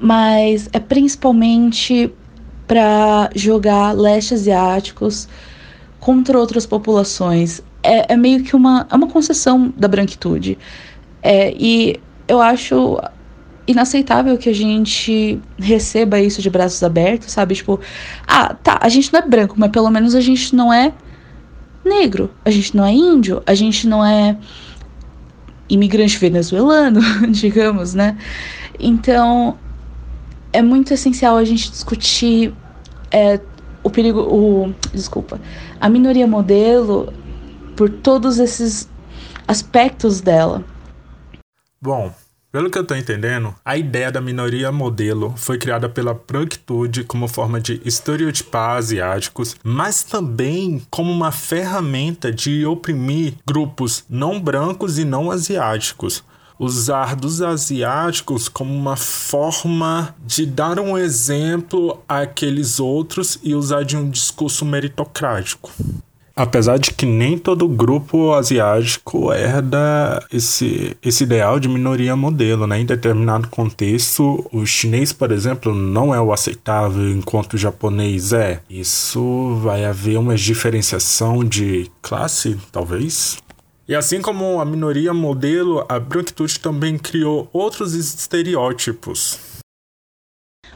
mas 0.00 0.68
é 0.72 0.80
principalmente 0.80 2.12
para 2.66 3.30
jogar 3.36 3.92
leste 3.92 4.34
asiáticos 4.34 5.28
contra 6.00 6.36
outras 6.38 6.66
populações. 6.66 7.62
É, 7.80 8.12
é, 8.12 8.16
meio 8.16 8.42
que 8.42 8.56
uma, 8.56 8.84
é 8.90 8.96
uma 8.96 9.06
concessão 9.06 9.72
da 9.76 9.86
branquitude. 9.86 10.58
É, 11.22 11.54
e 11.56 12.00
eu 12.26 12.40
acho 12.40 12.98
inaceitável 13.68 14.38
que 14.38 14.48
a 14.48 14.54
gente 14.54 15.38
receba 15.58 16.18
isso 16.18 16.40
de 16.40 16.48
braços 16.48 16.82
abertos, 16.82 17.30
sabe? 17.30 17.54
Tipo, 17.54 17.78
ah, 18.26 18.54
tá, 18.54 18.78
a 18.80 18.88
gente 18.88 19.12
não 19.12 19.20
é 19.20 19.26
branco, 19.26 19.54
mas 19.58 19.70
pelo 19.70 19.90
menos 19.90 20.14
a 20.14 20.20
gente 20.22 20.56
não 20.56 20.72
é 20.72 20.94
negro, 21.84 22.30
a 22.46 22.50
gente 22.50 22.74
não 22.74 22.84
é 22.84 22.92
índio, 22.92 23.42
a 23.46 23.54
gente 23.54 23.86
não 23.86 24.02
é 24.04 24.38
imigrante 25.68 26.16
venezuelano, 26.16 27.00
digamos, 27.30 27.92
né? 27.92 28.16
Então 28.80 29.58
é 30.50 30.62
muito 30.62 30.94
essencial 30.94 31.36
a 31.36 31.44
gente 31.44 31.70
discutir 31.70 32.54
é, 33.10 33.38
o 33.82 33.90
perigo, 33.90 34.20
o 34.20 34.74
desculpa, 34.94 35.38
a 35.78 35.90
minoria 35.90 36.26
modelo 36.26 37.12
por 37.76 37.90
todos 37.90 38.38
esses 38.38 38.88
aspectos 39.46 40.22
dela. 40.22 40.64
Bom, 41.82 42.10
pelo 42.50 42.70
que 42.70 42.78
eu 42.78 42.82
estou 42.82 42.96
entendendo, 42.96 43.54
a 43.62 43.76
ideia 43.76 44.10
da 44.10 44.20
minoria 44.20 44.72
modelo 44.72 45.34
foi 45.36 45.58
criada 45.58 45.88
pela 45.88 46.14
branquitude 46.14 47.04
como 47.04 47.28
forma 47.28 47.60
de 47.60 47.80
estereotipar 47.84 48.78
asiáticos, 48.78 49.54
mas 49.62 50.02
também 50.02 50.82
como 50.88 51.12
uma 51.12 51.30
ferramenta 51.30 52.32
de 52.32 52.64
oprimir 52.64 53.34
grupos 53.46 54.04
não 54.08 54.40
brancos 54.40 54.98
e 54.98 55.04
não 55.04 55.30
asiáticos. 55.30 56.24
Usar 56.58 57.14
dos 57.14 57.40
asiáticos 57.40 58.48
como 58.48 58.74
uma 58.74 58.96
forma 58.96 60.14
de 60.26 60.44
dar 60.44 60.80
um 60.80 60.98
exemplo 60.98 62.02
àqueles 62.08 62.80
outros 62.80 63.38
e 63.44 63.54
usar 63.54 63.84
de 63.84 63.96
um 63.96 64.10
discurso 64.10 64.64
meritocrático. 64.64 65.70
Apesar 66.38 66.78
de 66.78 66.92
que 66.92 67.04
nem 67.04 67.36
todo 67.36 67.66
grupo 67.66 68.32
asiático 68.32 69.32
herda 69.32 70.24
esse, 70.32 70.96
esse 71.02 71.24
ideal 71.24 71.58
de 71.58 71.68
minoria 71.68 72.14
modelo, 72.14 72.64
né? 72.64 72.78
Em 72.78 72.86
determinado 72.86 73.48
contexto, 73.48 74.48
o 74.52 74.64
chinês, 74.64 75.12
por 75.12 75.32
exemplo, 75.32 75.74
não 75.74 76.14
é 76.14 76.20
o 76.20 76.32
aceitável, 76.32 77.10
enquanto 77.10 77.54
o 77.54 77.58
japonês 77.58 78.32
é. 78.32 78.60
Isso 78.70 79.58
vai 79.64 79.84
haver 79.84 80.16
uma 80.16 80.36
diferenciação 80.36 81.42
de 81.42 81.90
classe, 82.00 82.56
talvez? 82.70 83.38
E 83.88 83.96
assim 83.96 84.22
como 84.22 84.60
a 84.60 84.64
minoria 84.64 85.12
modelo, 85.12 85.84
a 85.88 85.98
branquitude 85.98 86.60
também 86.60 86.96
criou 86.96 87.50
outros 87.52 87.94
estereótipos. 87.94 89.47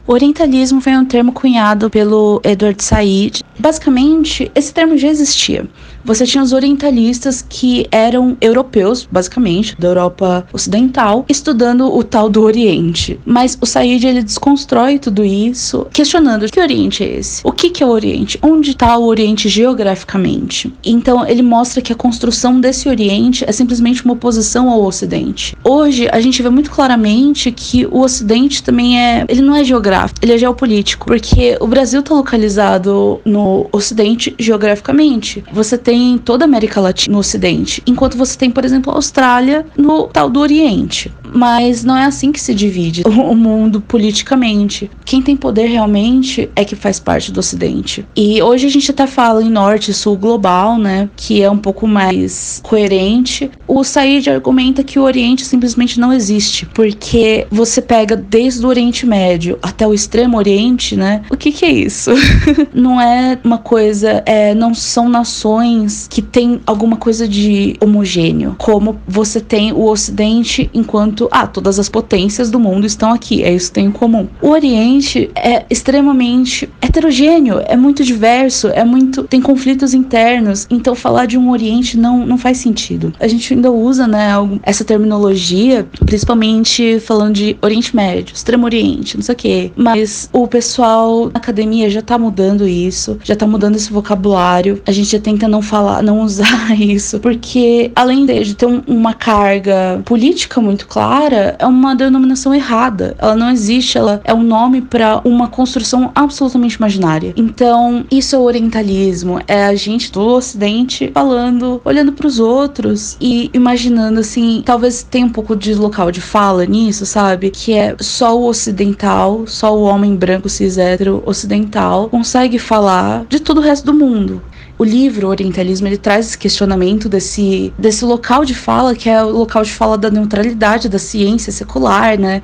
Orientalismo 0.05 0.81
foi 0.81 0.97
um 0.97 1.05
termo 1.05 1.31
cunhado 1.31 1.89
pelo 1.89 2.41
Edward 2.43 2.83
Said. 2.83 3.41
Basicamente, 3.57 4.51
esse 4.53 4.73
termo 4.73 4.97
já 4.97 5.07
existia. 5.07 5.65
Você 6.05 6.25
tinha 6.25 6.43
os 6.43 6.51
orientalistas 6.51 7.45
que 7.47 7.87
eram 7.91 8.35
europeus, 8.41 9.07
basicamente, 9.09 9.75
da 9.79 9.87
Europa 9.87 10.45
Ocidental, 10.51 11.25
estudando 11.29 11.93
o 11.93 12.03
tal 12.03 12.29
do 12.29 12.41
Oriente. 12.41 13.19
Mas 13.25 13.57
o 13.61 13.65
Said 13.65 14.05
ele 14.05 14.21
desconstrói 14.21 14.99
tudo 14.99 15.23
isso, 15.23 15.87
questionando 15.93 16.49
que 16.51 16.59
Oriente 16.59 17.03
é 17.03 17.17
esse? 17.17 17.41
O 17.43 17.51
que, 17.51 17.69
que 17.69 17.81
é 17.81 17.85
o 17.85 17.89
Oriente? 17.89 18.37
Onde 18.41 18.71
está 18.71 18.97
o 18.97 19.05
Oriente 19.05 19.47
geograficamente? 19.47 20.73
Então 20.83 21.25
ele 21.25 21.41
mostra 21.41 21.81
que 21.81 21.93
a 21.93 21.95
construção 21.95 22.59
desse 22.59 22.89
Oriente 22.89 23.45
é 23.47 23.51
simplesmente 23.51 24.03
uma 24.03 24.13
oposição 24.13 24.69
ao 24.69 24.83
Ocidente. 24.83 25.55
Hoje 25.63 26.07
a 26.11 26.19
gente 26.19 26.41
vê 26.41 26.49
muito 26.49 26.69
claramente 26.69 27.51
que 27.51 27.85
o 27.85 28.01
Ocidente 28.01 28.61
também 28.61 28.99
é, 28.99 29.25
ele 29.29 29.41
não 29.41 29.55
é 29.55 29.63
geográfico, 29.63 30.19
ele 30.21 30.33
é 30.33 30.37
geopolítico, 30.37 31.05
porque 31.05 31.57
o 31.59 31.67
Brasil 31.67 32.01
está 32.01 32.13
localizado 32.13 33.21
no 33.23 33.67
Ocidente 33.71 34.35
geograficamente. 34.37 35.43
Você 35.53 35.77
tem 35.77 35.92
tem 35.93 36.17
toda 36.17 36.43
a 36.43 36.47
América 36.47 36.81
Latina 36.81 37.13
no 37.13 37.19
Ocidente, 37.19 37.83
enquanto 37.85 38.17
você 38.17 38.35
tem, 38.35 38.49
por 38.49 38.65
exemplo, 38.65 38.91
a 38.91 38.95
Austrália 38.95 39.63
no 39.77 40.07
tal 40.07 40.27
do 40.27 40.39
Oriente. 40.39 41.13
Mas 41.35 41.83
não 41.83 41.95
é 41.95 42.05
assim 42.05 42.31
que 42.31 42.41
se 42.41 42.53
divide 42.53 43.03
o 43.05 43.35
mundo 43.35 43.79
politicamente. 43.79 44.89
Quem 45.05 45.21
tem 45.21 45.37
poder 45.37 45.67
realmente 45.67 46.49
é 46.55 46.65
que 46.65 46.75
faz 46.75 46.99
parte 46.99 47.31
do 47.31 47.39
Ocidente. 47.39 48.05
E 48.15 48.41
hoje 48.41 48.65
a 48.65 48.69
gente 48.69 48.89
até 48.89 49.05
fala 49.05 49.43
em 49.43 49.49
Norte 49.49 49.91
e 49.91 49.93
Sul 49.93 50.17
global, 50.17 50.79
né? 50.79 51.09
Que 51.15 51.43
é 51.43 51.49
um 51.49 51.57
pouco 51.57 51.87
mais 51.87 52.59
coerente. 52.63 53.51
O 53.67 53.83
Said 53.83 54.29
argumenta 54.29 54.83
que 54.83 54.97
o 54.97 55.03
Oriente 55.03 55.45
simplesmente 55.45 55.99
não 55.99 56.11
existe, 56.11 56.65
porque 56.67 57.45
você 57.51 57.81
pega 57.81 58.15
desde 58.15 58.65
o 58.65 58.69
Oriente 58.69 59.05
Médio 59.05 59.59
até 59.61 59.87
o 59.87 59.93
Extremo 59.93 60.37
Oriente, 60.37 60.95
né? 60.95 61.21
O 61.29 61.37
que, 61.37 61.51
que 61.51 61.65
é 61.65 61.71
isso? 61.71 62.11
não 62.73 62.99
é 62.99 63.37
uma 63.43 63.57
coisa, 63.59 64.23
é, 64.25 64.55
não 64.55 64.73
são 64.73 65.07
nações 65.07 65.82
que 66.09 66.21
têm 66.21 66.61
alguma 66.65 66.97
coisa 66.97 67.27
de 67.27 67.75
homogêneo, 67.81 68.55
como 68.57 68.99
você 69.07 69.39
tem 69.39 69.71
o 69.71 69.85
Ocidente 69.85 70.69
enquanto 70.73 71.27
ah, 71.31 71.47
todas 71.47 71.79
as 71.79 71.89
potências 71.89 72.49
do 72.49 72.59
mundo 72.59 72.85
estão 72.85 73.11
aqui, 73.11 73.43
é 73.43 73.53
isso 73.53 73.67
que 73.67 73.75
tem 73.75 73.85
em 73.85 73.91
comum. 73.91 74.27
O 74.41 74.49
Oriente 74.49 75.29
é 75.35 75.65
extremamente 75.69 76.69
heterogêneo, 76.81 77.61
é 77.65 77.75
muito 77.75 78.03
diverso, 78.03 78.67
é 78.67 78.83
muito 78.83 79.23
tem 79.23 79.41
conflitos 79.41 79.93
internos, 79.93 80.67
então 80.69 80.95
falar 80.95 81.25
de 81.25 81.37
um 81.37 81.51
Oriente 81.51 81.97
não, 81.97 82.25
não 82.25 82.37
faz 82.37 82.57
sentido. 82.57 83.13
A 83.19 83.27
gente 83.27 83.53
ainda 83.53 83.71
usa, 83.71 84.07
né, 84.07 84.29
essa 84.63 84.83
terminologia, 84.83 85.87
principalmente 86.05 86.99
falando 86.99 87.33
de 87.33 87.57
Oriente 87.61 87.95
Médio, 87.95 88.33
Extremo 88.33 88.65
Oriente, 88.65 89.17
não 89.17 89.23
sei 89.23 89.33
o 89.33 89.37
quê, 89.37 89.71
mas 89.75 90.29
o 90.31 90.47
pessoal 90.47 91.25
na 91.25 91.37
academia 91.37 91.89
já 91.89 92.01
tá 92.01 92.17
mudando 92.17 92.67
isso, 92.67 93.19
já 93.23 93.35
tá 93.35 93.45
mudando 93.47 93.75
esse 93.75 93.91
vocabulário. 93.91 94.81
A 94.85 94.91
gente 94.91 95.11
já 95.11 95.19
tenta 95.19 95.47
não 95.47 95.61
falar, 95.61 95.72
não 96.01 96.21
usar 96.21 96.73
isso, 96.79 97.19
porque 97.19 97.91
além 97.95 98.25
de 98.25 98.55
ter 98.55 98.65
um, 98.65 98.81
uma 98.87 99.13
carga 99.13 100.01
política 100.05 100.61
muito 100.61 100.87
clara, 100.87 101.13
clara 101.33 101.55
é 101.59 101.65
uma 101.65 101.95
denominação 101.95 102.53
errada. 102.53 103.15
Ela 103.17 103.35
não 103.35 103.49
existe, 103.49 103.97
ela 103.97 104.21
é 104.23 104.33
um 104.33 104.43
nome 104.43 104.81
para 104.81 105.21
uma 105.23 105.47
construção 105.47 106.11
absolutamente 106.15 106.75
imaginária. 106.75 107.33
Então, 107.35 108.05
isso 108.11 108.35
é 108.35 108.39
o 108.39 108.43
orientalismo, 108.43 109.39
é 109.47 109.65
a 109.65 109.75
gente 109.75 110.11
do 110.11 110.21
ocidente 110.21 111.11
falando, 111.13 111.81
olhando 111.83 112.11
para 112.13 112.27
os 112.27 112.39
outros 112.39 113.17
e 113.19 113.49
imaginando 113.53 114.19
assim, 114.19 114.61
talvez 114.65 115.03
tenha 115.03 115.25
um 115.25 115.29
pouco 115.29 115.55
de 115.55 115.73
local 115.75 116.11
de 116.11 116.21
fala 116.21 116.65
nisso, 116.65 117.05
sabe? 117.05 117.49
Que 117.49 117.73
é 117.73 117.95
só 117.99 118.37
o 118.37 118.45
ocidental, 118.47 119.43
só 119.47 119.75
o 119.75 119.83
homem 119.83 120.15
branco 120.15 120.49
cis 120.49 120.77
hétero 120.77 121.23
ocidental 121.25 122.09
consegue 122.09 122.59
falar 122.59 123.25
de 123.29 123.39
todo 123.39 123.57
o 123.57 123.61
resto 123.61 123.85
do 123.85 123.93
mundo 123.93 124.41
o 124.77 124.83
livro 124.83 125.27
o 125.27 125.29
Orientalismo 125.29 125.87
ele 125.87 125.97
traz 125.97 126.27
esse 126.27 126.37
questionamento 126.37 127.07
desse, 127.07 127.73
desse 127.77 128.03
local 128.03 128.43
de 128.45 128.55
fala 128.55 128.95
que 128.95 129.09
é 129.09 129.23
o 129.23 129.29
local 129.29 129.63
de 129.63 129.71
fala 129.71 129.97
da 129.97 130.09
neutralidade 130.09 130.89
da 130.89 130.99
ciência 130.99 131.51
secular, 131.51 132.19
né? 132.19 132.41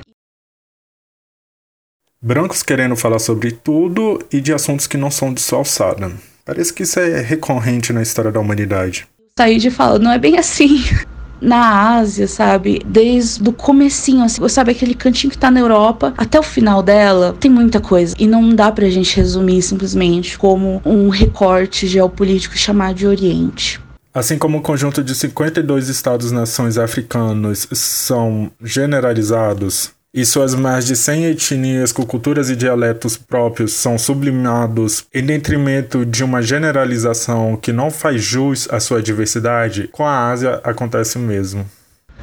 Brancos 2.22 2.62
querendo 2.62 2.96
falar 2.96 3.18
sobre 3.18 3.52
tudo 3.52 4.22
e 4.30 4.40
de 4.40 4.52
assuntos 4.52 4.86
que 4.86 4.98
não 4.98 5.10
são 5.10 5.32
de 5.32 5.40
sua 5.40 5.58
alçada. 5.58 6.12
Parece 6.44 6.72
que 6.72 6.82
isso 6.82 7.00
é 7.00 7.20
recorrente 7.20 7.92
na 7.92 8.02
história 8.02 8.30
da 8.30 8.40
humanidade. 8.40 9.08
Said 9.38 9.70
fala, 9.70 9.98
não 9.98 10.12
é 10.12 10.18
bem 10.18 10.38
assim. 10.38 10.78
na 11.40 11.96
Ásia, 11.96 12.26
sabe? 12.26 12.82
Desde 12.84 13.48
o 13.48 13.52
comecinho, 13.52 14.24
assim, 14.24 14.46
sabe 14.48 14.72
aquele 14.72 14.94
cantinho 14.94 15.30
que 15.30 15.38
tá 15.38 15.50
na 15.50 15.60
Europa 15.60 16.12
até 16.16 16.38
o 16.38 16.42
final 16.42 16.82
dela, 16.82 17.34
tem 17.38 17.50
muita 17.50 17.80
coisa. 17.80 18.14
E 18.18 18.26
não 18.26 18.54
dá 18.54 18.70
pra 18.70 18.88
gente 18.90 19.16
resumir 19.16 19.62
simplesmente 19.62 20.38
como 20.38 20.82
um 20.84 21.08
recorte 21.08 21.86
geopolítico 21.86 22.56
chamado 22.56 22.96
de 22.96 23.06
Oriente. 23.06 23.80
Assim 24.12 24.36
como 24.36 24.58
o 24.58 24.62
conjunto 24.62 25.04
de 25.04 25.14
52 25.14 25.88
estados-nações 25.88 26.76
africanos 26.76 27.68
são 27.72 28.50
generalizados 28.60 29.92
e 30.12 30.24
suas 30.24 30.54
mais 30.54 30.86
de 30.86 30.96
100 30.96 31.24
etnias 31.26 31.92
com 31.92 32.04
culturas 32.04 32.50
e 32.50 32.56
dialetos 32.56 33.16
próprios 33.16 33.72
são 33.74 33.96
sublimados 33.96 35.04
em 35.14 35.24
detrimento 35.24 36.04
de 36.04 36.24
uma 36.24 36.42
generalização 36.42 37.56
que 37.56 37.72
não 37.72 37.90
faz 37.90 38.22
jus 38.22 38.68
à 38.70 38.80
sua 38.80 39.02
diversidade, 39.02 39.88
com 39.92 40.04
a 40.04 40.30
Ásia 40.30 40.60
acontece 40.64 41.16
o 41.16 41.20
mesmo. 41.20 41.64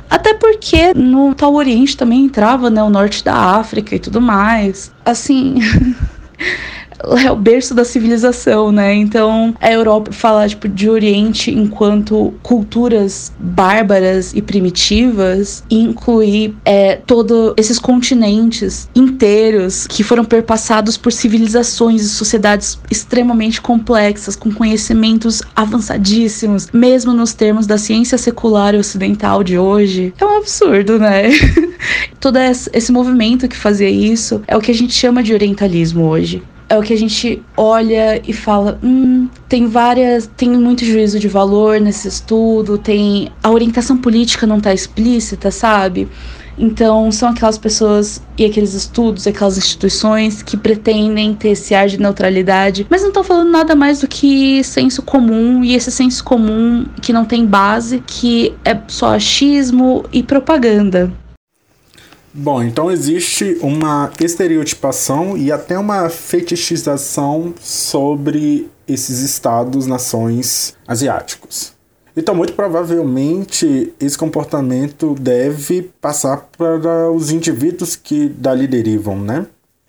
Até 0.10 0.34
porque 0.34 0.94
no 0.94 1.34
tal 1.36 1.54
Oriente 1.56 1.98
também 1.98 2.26
entrava 2.26 2.70
né, 2.70 2.82
o 2.82 2.90
norte 2.90 3.24
da 3.24 3.36
África 3.36 3.96
e 3.96 4.00
tudo 4.00 4.22
mais. 4.22 4.92
Assim. 5.04 5.56
é 7.26 7.32
o 7.32 7.36
berço 7.36 7.74
da 7.74 7.86
civilização, 7.86 8.72
né? 8.72 8.94
Então, 8.94 9.54
a 9.62 9.72
Europa 9.72 10.12
falar 10.12 10.50
tipo 10.50 10.68
de 10.68 10.90
Oriente 10.90 11.52
enquanto 11.52 12.34
culturas 12.42 13.32
bárbaras 13.40 14.34
e 14.34 14.42
primitivas 14.42 15.64
incluir 15.70 16.56
é, 16.66 16.96
todos 16.96 17.54
esses 17.58 17.80
continentes 17.80 18.90
inteiros 18.96 19.86
que 19.88 20.04
foram 20.04 20.26
perpassados 20.26 20.98
por 20.98 21.12
civilizações 21.12 22.02
e 22.02 22.10
sociedades 22.10 22.80
extremamente 22.90 23.62
complexas, 23.62 24.36
com 24.36 24.52
conhecimentos 24.52 25.42
avançadíssimos, 25.56 26.70
mesmo 26.74 27.14
nos 27.14 27.34
termos 27.34 27.68
da 27.68 27.78
ciência 27.78 28.18
secular 28.18 28.74
e 28.74 28.78
ocidental 28.78 29.44
de 29.44 29.58
hoje, 29.58 30.14
é 30.20 30.26
um 30.26 30.38
absurdo, 30.38 30.98
né? 30.98 31.30
Todo 32.20 32.38
esse 32.38 32.92
movimento 32.92 33.48
que 33.48 33.56
fazia 33.56 33.90
isso 33.90 34.42
é 34.48 34.58
o 34.58 34.62
que 34.62 34.72
a 34.72 34.74
gente 34.74 34.94
chama 34.94 35.22
de 35.22 35.34
orientalismo 35.34 36.06
hoje 36.06 36.42
é 36.70 36.78
o 36.78 36.82
que 36.82 36.94
a 36.94 36.98
gente 36.98 37.42
olha 37.56 38.22
e 38.28 38.34
fala, 38.34 38.80
hum, 38.84 39.30
tem 39.48 39.68
várias, 39.68 40.28
tem 40.36 40.50
muito 40.50 40.84
juízo 40.84 41.20
de 41.20 41.28
valor 41.28 41.80
nesse 41.80 42.08
estudo, 42.08 42.78
tem 42.78 43.32
a 43.42 43.50
orientação 43.50 43.98
política 43.98 44.46
não 44.46 44.58
está 44.58 44.74
explícita, 44.74 45.50
sabe? 45.50 46.08
Então, 46.60 47.12
são 47.12 47.30
aquelas 47.30 47.58
pessoas 47.58 48.22
e 48.36 48.44
aqueles 48.44 48.74
estudos, 48.74 49.28
aquelas 49.28 49.58
instituições 49.58 50.42
que 50.42 50.58
pretendem 50.58 51.36
ter 51.36 51.50
esse 51.50 51.76
ar 51.76 51.88
de 51.88 52.00
neutralidade, 52.00 52.88
mas 52.90 53.02
não 53.02 53.10
estão 53.10 53.24
falando 53.24 53.52
nada 53.52 53.76
mais 53.76 54.02
do 54.02 54.08
que 54.08 54.64
senso 54.64 55.04
comum, 55.04 55.64
e 55.64 55.76
esse 55.76 55.92
senso 55.92 56.24
comum 56.24 56.86
que 57.00 57.14
não 57.14 57.26
tem 57.26 57.46
base, 57.46 58.04
que 58.06 58.56
é 58.66 58.76
só 58.88 59.14
achismo 59.14 60.04
e 60.12 60.24
propaganda. 60.24 61.14
Bom, 62.40 62.62
então 62.62 62.92
existe 62.92 63.58
uma 63.64 64.12
estereotipação 64.22 65.36
e 65.36 65.52
até 65.52 65.76
uma 65.76 66.08
fetichização 66.08 67.52
sobre 67.60 68.70
esses 68.88 69.22
estados, 69.22 69.88
nações 69.88 70.78
asiáticos. 70.88 71.74
Então, 72.16 72.36
muito 72.36 72.54
provavelmente, 72.54 73.92
esse 74.00 74.16
comportamento 74.16 75.16
deve 75.20 75.90
passar 76.00 76.48
para 76.56 77.10
os 77.10 77.32
indivíduos 77.32 77.96
que 77.96 78.30
dali 78.30 78.68
derivam, 78.68 79.20
né? 79.20 79.48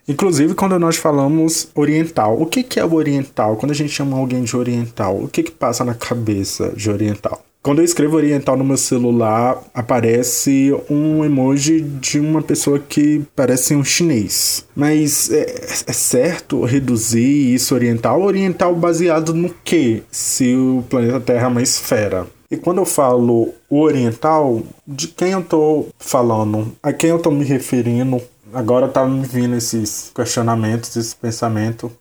Inclusive, 0.09 0.55
quando 0.55 0.79
nós 0.79 0.97
falamos 0.97 1.69
oriental, 1.75 2.41
o 2.41 2.47
que, 2.47 2.63
que 2.63 2.81
é 2.81 2.85
o 2.85 2.95
oriental? 2.95 3.57
Quando 3.57 3.73
a 3.73 3.75
gente 3.75 3.93
chama 3.93 4.17
alguém 4.17 4.43
de 4.43 4.57
oriental, 4.57 5.23
o 5.23 5.29
que, 5.29 5.43
que 5.43 5.51
passa 5.51 5.85
na 5.85 5.93
cabeça 5.93 6.73
de 6.75 6.91
oriental? 6.91 7.45
Quando 7.63 7.81
eu 7.81 7.85
escrevo 7.85 8.17
oriental 8.17 8.57
no 8.57 8.65
meu 8.65 8.77
celular, 8.77 9.63
aparece 9.75 10.75
um 10.89 11.25
emoji 11.25 11.81
de 11.81 12.19
uma 12.21 12.41
pessoa 12.41 12.79
que 12.79 13.23
parece 13.35 13.75
um 13.75 13.85
chinês. 13.85 14.65
Mas 14.75 15.31
é, 15.31 15.43
é 15.87 15.93
certo 15.93 16.65
reduzir 16.65 17.55
isso 17.55 17.75
oriental? 17.75 18.23
Oriental 18.23 18.75
baseado 18.75 19.35
no 19.35 19.51
que? 19.51 20.03
Se 20.11 20.55
o 20.55 20.85
planeta 20.89 21.21
Terra 21.21 21.47
é 21.47 21.49
uma 21.49 21.63
esfera. 21.63 22.27
E 22.51 22.57
quando 22.57 22.79
eu 22.79 22.87
falo 22.87 23.53
oriental, 23.69 24.63
de 24.87 25.09
quem 25.09 25.33
eu 25.33 25.41
estou 25.41 25.89
falando? 25.99 26.75
A 26.83 26.93
quem 26.93 27.11
eu 27.11 27.17
estou 27.17 27.33
me 27.33 27.45
referindo? 27.45 28.23
Agora 28.55 28.89
tá 28.89 29.05
me 29.05 29.27
vindo 29.27 29.55
esses 29.55 30.11
questionamentos, 30.15 30.97
esse 30.97 31.15
pensamento 31.15 31.93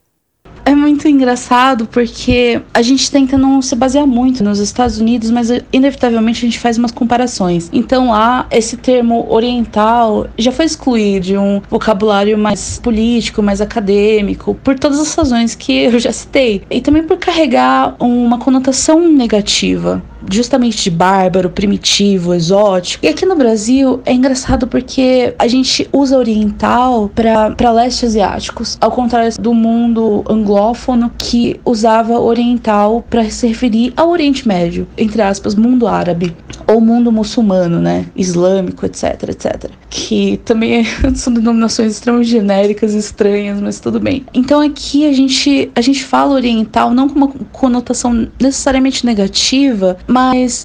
é 0.68 0.76
muito 0.76 1.08
engraçado 1.08 1.88
porque 1.88 2.62
a 2.74 2.82
gente 2.82 3.10
tenta 3.10 3.38
não 3.38 3.62
se 3.62 3.74
basear 3.74 4.06
muito 4.06 4.44
nos 4.44 4.60
Estados 4.60 5.00
Unidos, 5.00 5.32
mas 5.32 5.50
inevitavelmente 5.72 6.46
a 6.46 6.50
gente 6.50 6.60
faz 6.60 6.78
umas 6.78 6.92
comparações. 6.92 7.70
Então 7.72 8.10
lá, 8.10 8.46
esse 8.52 8.76
termo 8.76 9.26
oriental 9.30 10.28
já 10.38 10.52
foi 10.52 10.66
excluído 10.66 11.28
de 11.28 11.38
um 11.38 11.62
vocabulário 11.70 12.38
mais 12.38 12.80
político, 12.80 13.42
mais 13.42 13.62
acadêmico, 13.62 14.56
por 14.56 14.78
todas 14.78 15.00
as 15.00 15.16
razões 15.16 15.56
que 15.56 15.72
eu 15.72 15.98
já 16.00 16.12
citei. 16.12 16.62
E 16.70 16.82
também 16.82 17.04
por 17.04 17.18
carregar 17.18 17.96
uma 17.98 18.38
conotação 18.38 19.08
negativa 19.08 20.04
justamente 20.30 20.84
de 20.84 20.90
bárbaro, 20.90 21.50
primitivo, 21.50 22.34
exótico. 22.34 23.06
E 23.06 23.10
aqui 23.10 23.26
no 23.26 23.36
Brasil 23.36 24.02
é 24.06 24.14
engraçado 24.14 24.68
porque 24.68 25.34
a 25.38 25.48
gente 25.48 25.88
usa 25.92 26.18
oriental 26.18 27.10
para 27.14 27.72
leste 27.72 28.06
asiáticos, 28.06 28.78
ao 28.80 28.92
contrário 28.92 29.32
do 29.40 29.54
mundo 29.54 30.24
anglófono 30.30 31.12
que 31.18 31.60
usava 31.66 32.20
oriental 32.20 33.04
para 33.10 33.30
se 33.30 33.48
referir 33.48 33.94
ao 33.96 34.10
Oriente 34.10 34.48
Médio, 34.48 34.88
entre 34.98 35.22
aspas, 35.22 35.56
mundo 35.56 35.88
árabe 35.88 36.36
ou 36.68 36.82
mundo 36.82 37.12
muçulmano, 37.12 37.80
né, 37.80 38.06
islâmico, 38.16 38.86
etc, 38.86 39.30
etc. 39.30 39.72
Que 39.90 40.40
também 40.44 40.86
são 41.16 41.34
denominações 41.34 41.94
extremamente 41.94 42.30
genéricas 42.30 42.94
e 42.94 42.98
estranhas, 42.98 43.60
mas 43.62 43.80
tudo 43.80 44.00
bem. 44.00 44.26
Então 44.34 44.62
aqui 44.62 45.08
a 45.08 45.14
gente 45.14 45.72
a 45.76 45.82
gente 45.82 46.04
fala 46.04 46.36
oriental 46.36 46.92
não 46.92 47.08
com 47.08 47.16
uma 47.16 47.28
conotação 47.52 48.28
necessariamente 48.40 49.06
negativa, 49.06 49.98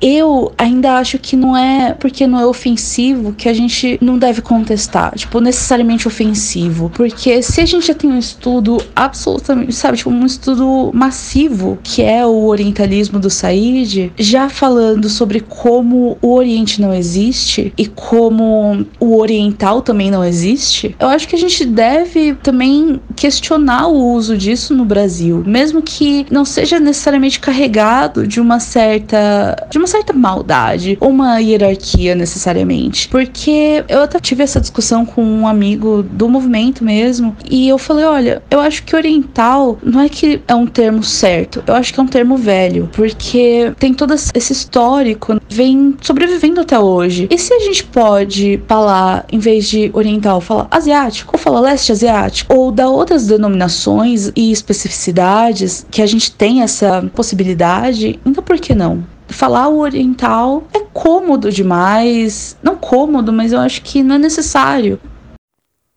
eu 0.01 0.53
ainda 0.57 0.95
acho 0.99 1.19
que 1.19 1.37
não 1.37 1.57
é 1.57 1.95
porque 1.95 2.27
não 2.27 2.41
é 2.41 2.47
ofensivo 2.47 3.33
que 3.33 3.49
a 3.49 3.55
gente 3.55 3.99
não 4.01 4.19
deve 4.19 4.41
contestar, 4.41 5.15
tipo, 5.17 5.41
necessariamente 5.41 6.07
ofensivo. 6.07 6.91
Porque 6.95 7.43
se 7.43 7.61
a 7.61 7.67
gente 7.67 7.87
já 7.87 7.95
tem 7.95 8.11
um 8.11 8.19
estudo 8.19 8.79
absolutamente, 8.95 9.73
sabe, 9.73 9.99
tipo, 9.99 10.11
um 10.11 10.27
estudo 10.27 10.91
massivo 10.93 11.79
que 11.83 12.03
é 12.03 12.25
o 12.25 12.47
orientalismo 12.47 13.19
do 13.19 13.31
Said, 13.31 14.13
já 14.17 14.49
falando 14.49 15.09
sobre 15.09 15.41
como 15.41 16.17
o 16.21 16.35
Oriente 16.35 16.81
não 16.81 16.93
existe 16.93 17.73
e 17.77 17.87
como 17.87 18.87
o 18.99 19.17
oriental 19.17 19.83
também 19.83 20.11
não 20.11 20.25
existe, 20.25 20.95
eu 20.99 21.09
acho 21.09 21.29
que 21.29 21.37
a 21.37 21.39
gente 21.39 21.65
deve 21.65 22.35
também 22.35 23.01
questionar 23.17 23.89
o 23.89 24.13
uso 24.13 24.37
disso 24.37 24.75
no 24.75 24.85
Brasil, 24.85 25.43
mesmo 25.47 25.83
que 25.83 26.27
não 26.31 26.45
seja 26.45 26.79
necessariamente 26.79 27.41
carregado 27.41 28.27
de 28.27 28.41
uma 28.41 28.61
certa 28.61 29.32
de 29.71 29.79
uma 29.79 29.87
certa 29.87 30.13
maldade 30.13 30.99
uma 31.01 31.39
hierarquia 31.39 32.15
necessariamente. 32.15 33.09
Porque 33.09 33.85
eu 33.89 34.03
até 34.03 34.19
tive 34.19 34.43
essa 34.43 34.61
discussão 34.61 35.05
com 35.05 35.23
um 35.23 35.47
amigo 35.47 36.03
do 36.03 36.29
movimento 36.29 36.85
mesmo 36.85 37.37
e 37.49 37.69
eu 37.69 37.79
falei, 37.79 38.05
olha, 38.05 38.43
eu 38.51 38.61
acho 38.61 38.83
que 38.85 38.95
oriental 38.97 39.79
não 39.83 40.01
é 40.01 40.09
que 40.09 40.41
é 40.47 40.55
um 40.55 40.67
termo 40.67 41.03
certo, 41.03 41.63
eu 41.67 41.75
acho 41.75 41.93
que 41.93 42.01
é 42.01 42.03
um 42.03 42.09
termo 42.09 42.37
velho, 42.37 42.89
porque 42.93 43.73
tem 43.79 43.93
todo 43.95 44.15
esse 44.15 44.53
histórico 44.53 45.41
vem 45.49 45.97
sobrevivendo 46.01 46.61
até 46.61 46.79
hoje. 46.79 47.29
E 47.31 47.39
se 47.39 47.53
a 47.53 47.61
gente 47.61 47.85
pode 47.85 48.61
falar 48.67 49.25
em 49.31 49.39
vez 49.39 49.69
de 49.69 49.91
oriental, 49.93 50.41
falar 50.41 50.67
asiático, 50.71 51.33
ou 51.35 51.39
falar 51.39 51.61
leste 51.61 51.93
asiático, 51.93 52.55
ou 52.55 52.71
dar 52.71 52.89
outras 52.89 53.27
denominações 53.27 54.31
e 54.35 54.51
especificidades 54.51 55.87
que 55.91 56.03
a 56.03 56.07
gente 56.07 56.33
tem 56.33 56.63
essa 56.63 57.09
possibilidade, 57.15 58.19
então 58.25 58.43
por 58.43 58.59
que 58.59 58.75
não? 58.75 59.05
Falar 59.29 59.69
o 59.69 59.79
oriental 59.79 60.67
é 60.75 60.81
cômodo 60.93 61.51
demais. 61.51 62.57
Não 62.63 62.77
cômodo, 62.77 63.33
mas 63.33 63.53
eu 63.53 63.61
acho 63.61 63.83
que 63.83 64.03
não 64.03 64.17
é 64.17 64.19
necessário. 64.19 65.01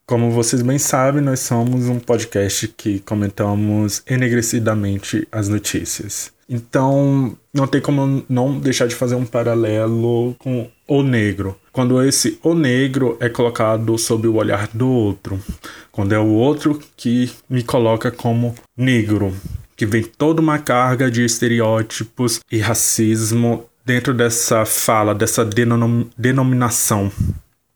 Como 0.08 0.30
vocês 0.30 0.62
bem 0.62 0.78
sabem, 0.78 1.22
nós 1.22 1.40
somos 1.40 1.90
um 1.90 2.00
podcast 2.00 2.68
que 2.68 3.00
comentamos 3.00 4.04
enegrecidamente 4.08 5.28
as 5.32 5.50
notícias. 5.50 6.32
Então, 6.48 7.36
não 7.52 7.66
tem 7.66 7.82
como 7.82 8.24
não 8.30 8.60
deixar 8.60 8.88
de 8.88 8.94
fazer 8.94 9.16
um 9.16 9.26
paralelo 9.26 10.36
com 10.38 10.70
o 10.88 11.02
negro. 11.02 11.58
Quando 11.72 12.02
esse 12.04 12.40
o 12.44 12.54
negro 12.54 13.18
é 13.20 13.28
colocado 13.28 13.98
sob 13.98 14.28
o 14.28 14.36
olhar 14.36 14.68
do 14.68 14.88
outro. 14.88 15.40
Quando 15.92 16.14
é 16.14 16.20
o 16.20 16.28
outro 16.28 16.80
que 16.96 17.32
me 17.50 17.64
coloca 17.64 18.12
como 18.12 18.54
negro 18.78 19.34
que 19.76 19.86
vem 19.86 20.04
toda 20.04 20.42
uma 20.42 20.58
carga 20.58 21.12
de 21.12 21.24
estereótipos 21.24 22.40
e 22.52 22.60
racismo 22.60 23.66
dentro 23.86 24.14
dessa 24.14 24.66
fala, 24.66 25.14
dessa 25.14 25.44
denom 25.46 26.06
denominação. 26.18 27.12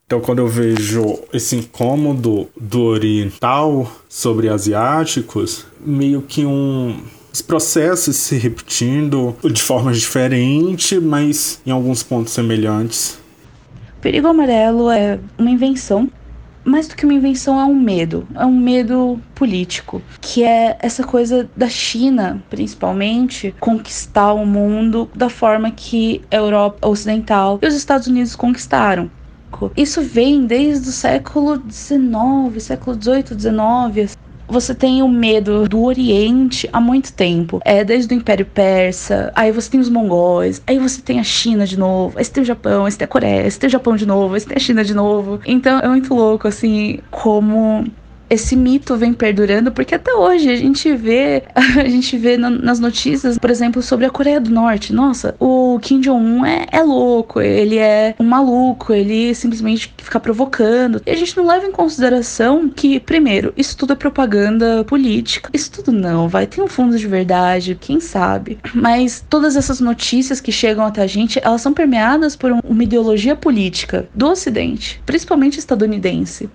Então, 0.06 0.20
quando 0.20 0.40
eu 0.40 0.48
vejo 0.48 1.20
esse 1.32 1.54
incômodo 1.54 2.48
do 2.60 2.82
oriental 2.82 3.90
sobre 4.08 4.48
asiáticos, 4.48 5.64
meio 5.80 6.20
que 6.22 6.44
um 6.44 7.00
os 7.32 7.40
processos 7.40 8.16
se 8.16 8.36
repetindo 8.36 9.36
de 9.44 9.62
formas 9.62 10.00
diferentes, 10.00 11.00
mas 11.00 11.60
em 11.64 11.70
alguns 11.70 12.02
pontos 12.02 12.32
semelhantes. 12.32 13.20
Perigo 14.00 14.26
Amarelo 14.26 14.90
é 14.90 15.18
uma 15.38 15.50
invenção 15.50 16.10
mais 16.70 16.88
do 16.88 16.96
que 16.96 17.04
uma 17.04 17.14
invenção, 17.14 17.60
é 17.60 17.64
um 17.64 17.74
medo. 17.74 18.26
É 18.34 18.46
um 18.46 18.56
medo 18.56 19.20
político, 19.34 20.00
que 20.20 20.44
é 20.44 20.76
essa 20.80 21.02
coisa 21.02 21.48
da 21.56 21.68
China, 21.68 22.42
principalmente, 22.48 23.54
conquistar 23.58 24.32
o 24.32 24.46
mundo 24.46 25.10
da 25.14 25.28
forma 25.28 25.70
que 25.70 26.22
a 26.30 26.36
Europa 26.36 26.88
Ocidental 26.88 27.58
e 27.60 27.66
os 27.66 27.74
Estados 27.74 28.06
Unidos 28.06 28.36
conquistaram. 28.36 29.10
Isso 29.76 30.00
vem 30.00 30.46
desde 30.46 30.88
o 30.88 30.92
século 30.92 31.60
XIX, 31.68 32.62
século 32.62 32.96
XVIII, 32.96 33.38
XIX 33.38 34.16
você 34.50 34.74
tem 34.74 35.02
o 35.02 35.08
medo 35.08 35.68
do 35.68 35.82
Oriente 35.82 36.68
há 36.72 36.80
muito 36.80 37.12
tempo. 37.12 37.60
É 37.64 37.84
desde 37.84 38.12
o 38.12 38.16
Império 38.16 38.44
Persa, 38.44 39.32
aí 39.34 39.52
você 39.52 39.70
tem 39.70 39.80
os 39.80 39.88
mongóis, 39.88 40.60
aí 40.66 40.78
você 40.78 41.00
tem 41.00 41.20
a 41.20 41.24
China 41.24 41.66
de 41.66 41.78
novo, 41.78 42.18
aí 42.18 42.24
você 42.24 42.32
tem 42.32 42.42
o 42.42 42.46
Japão, 42.46 42.84
aí 42.84 42.92
você 42.92 42.98
tem 42.98 43.04
a 43.04 43.08
Coreia, 43.08 43.42
aí 43.44 43.50
você 43.50 43.58
tem 43.58 43.68
o 43.68 43.70
Japão 43.70 43.96
de 43.96 44.06
novo, 44.06 44.34
aí 44.34 44.40
você 44.40 44.48
tem 44.48 44.56
a 44.56 44.60
China 44.60 44.84
de 44.84 44.94
novo. 44.94 45.40
Então 45.46 45.78
é 45.78 45.88
muito 45.88 46.12
louco, 46.14 46.48
assim, 46.48 46.98
como 47.10 47.84
esse 48.30 48.54
mito 48.54 48.96
vem 48.96 49.12
perdurando, 49.12 49.72
porque 49.72 49.96
até 49.96 50.14
hoje 50.14 50.48
a 50.48 50.56
gente 50.56 50.94
vê, 50.94 51.42
a 51.54 51.88
gente 51.88 52.16
vê 52.16 52.36
na, 52.36 52.48
nas 52.48 52.78
notícias, 52.78 53.36
por 53.36 53.50
exemplo, 53.50 53.82
sobre 53.82 54.06
a 54.06 54.10
Coreia 54.10 54.40
do 54.40 54.50
Norte. 54.50 54.92
Nossa, 54.92 55.34
o 55.40 55.78
Kim 55.82 56.00
Jong-un 56.00 56.46
é, 56.46 56.66
é 56.70 56.82
louco, 56.82 57.40
ele 57.40 57.76
é 57.76 58.14
um 58.20 58.24
maluco, 58.24 58.92
ele 58.92 59.34
simplesmente 59.34 59.92
fica 59.98 60.20
provocando. 60.20 61.02
E 61.04 61.10
a 61.10 61.16
gente 61.16 61.36
não 61.36 61.44
leva 61.44 61.66
em 61.66 61.72
consideração 61.72 62.68
que, 62.68 63.00
primeiro, 63.00 63.52
isso 63.56 63.76
tudo 63.76 63.94
é 63.94 63.96
propaganda 63.96 64.84
política. 64.84 65.50
Isso 65.52 65.72
tudo 65.72 65.90
não, 65.90 66.28
vai 66.28 66.46
ter 66.46 66.62
um 66.62 66.68
fundo 66.68 66.96
de 66.96 67.08
verdade, 67.08 67.76
quem 67.80 67.98
sabe. 67.98 68.58
Mas 68.72 69.24
todas 69.28 69.56
essas 69.56 69.80
notícias 69.80 70.40
que 70.40 70.52
chegam 70.52 70.84
até 70.84 71.02
a 71.02 71.06
gente, 71.06 71.40
elas 71.42 71.62
são 71.62 71.74
permeadas 71.74 72.36
por 72.36 72.52
uma 72.52 72.84
ideologia 72.84 73.34
política 73.34 74.08
do 74.14 74.28
Ocidente, 74.28 75.02
principalmente 75.04 75.58
estadunidense. 75.58 76.48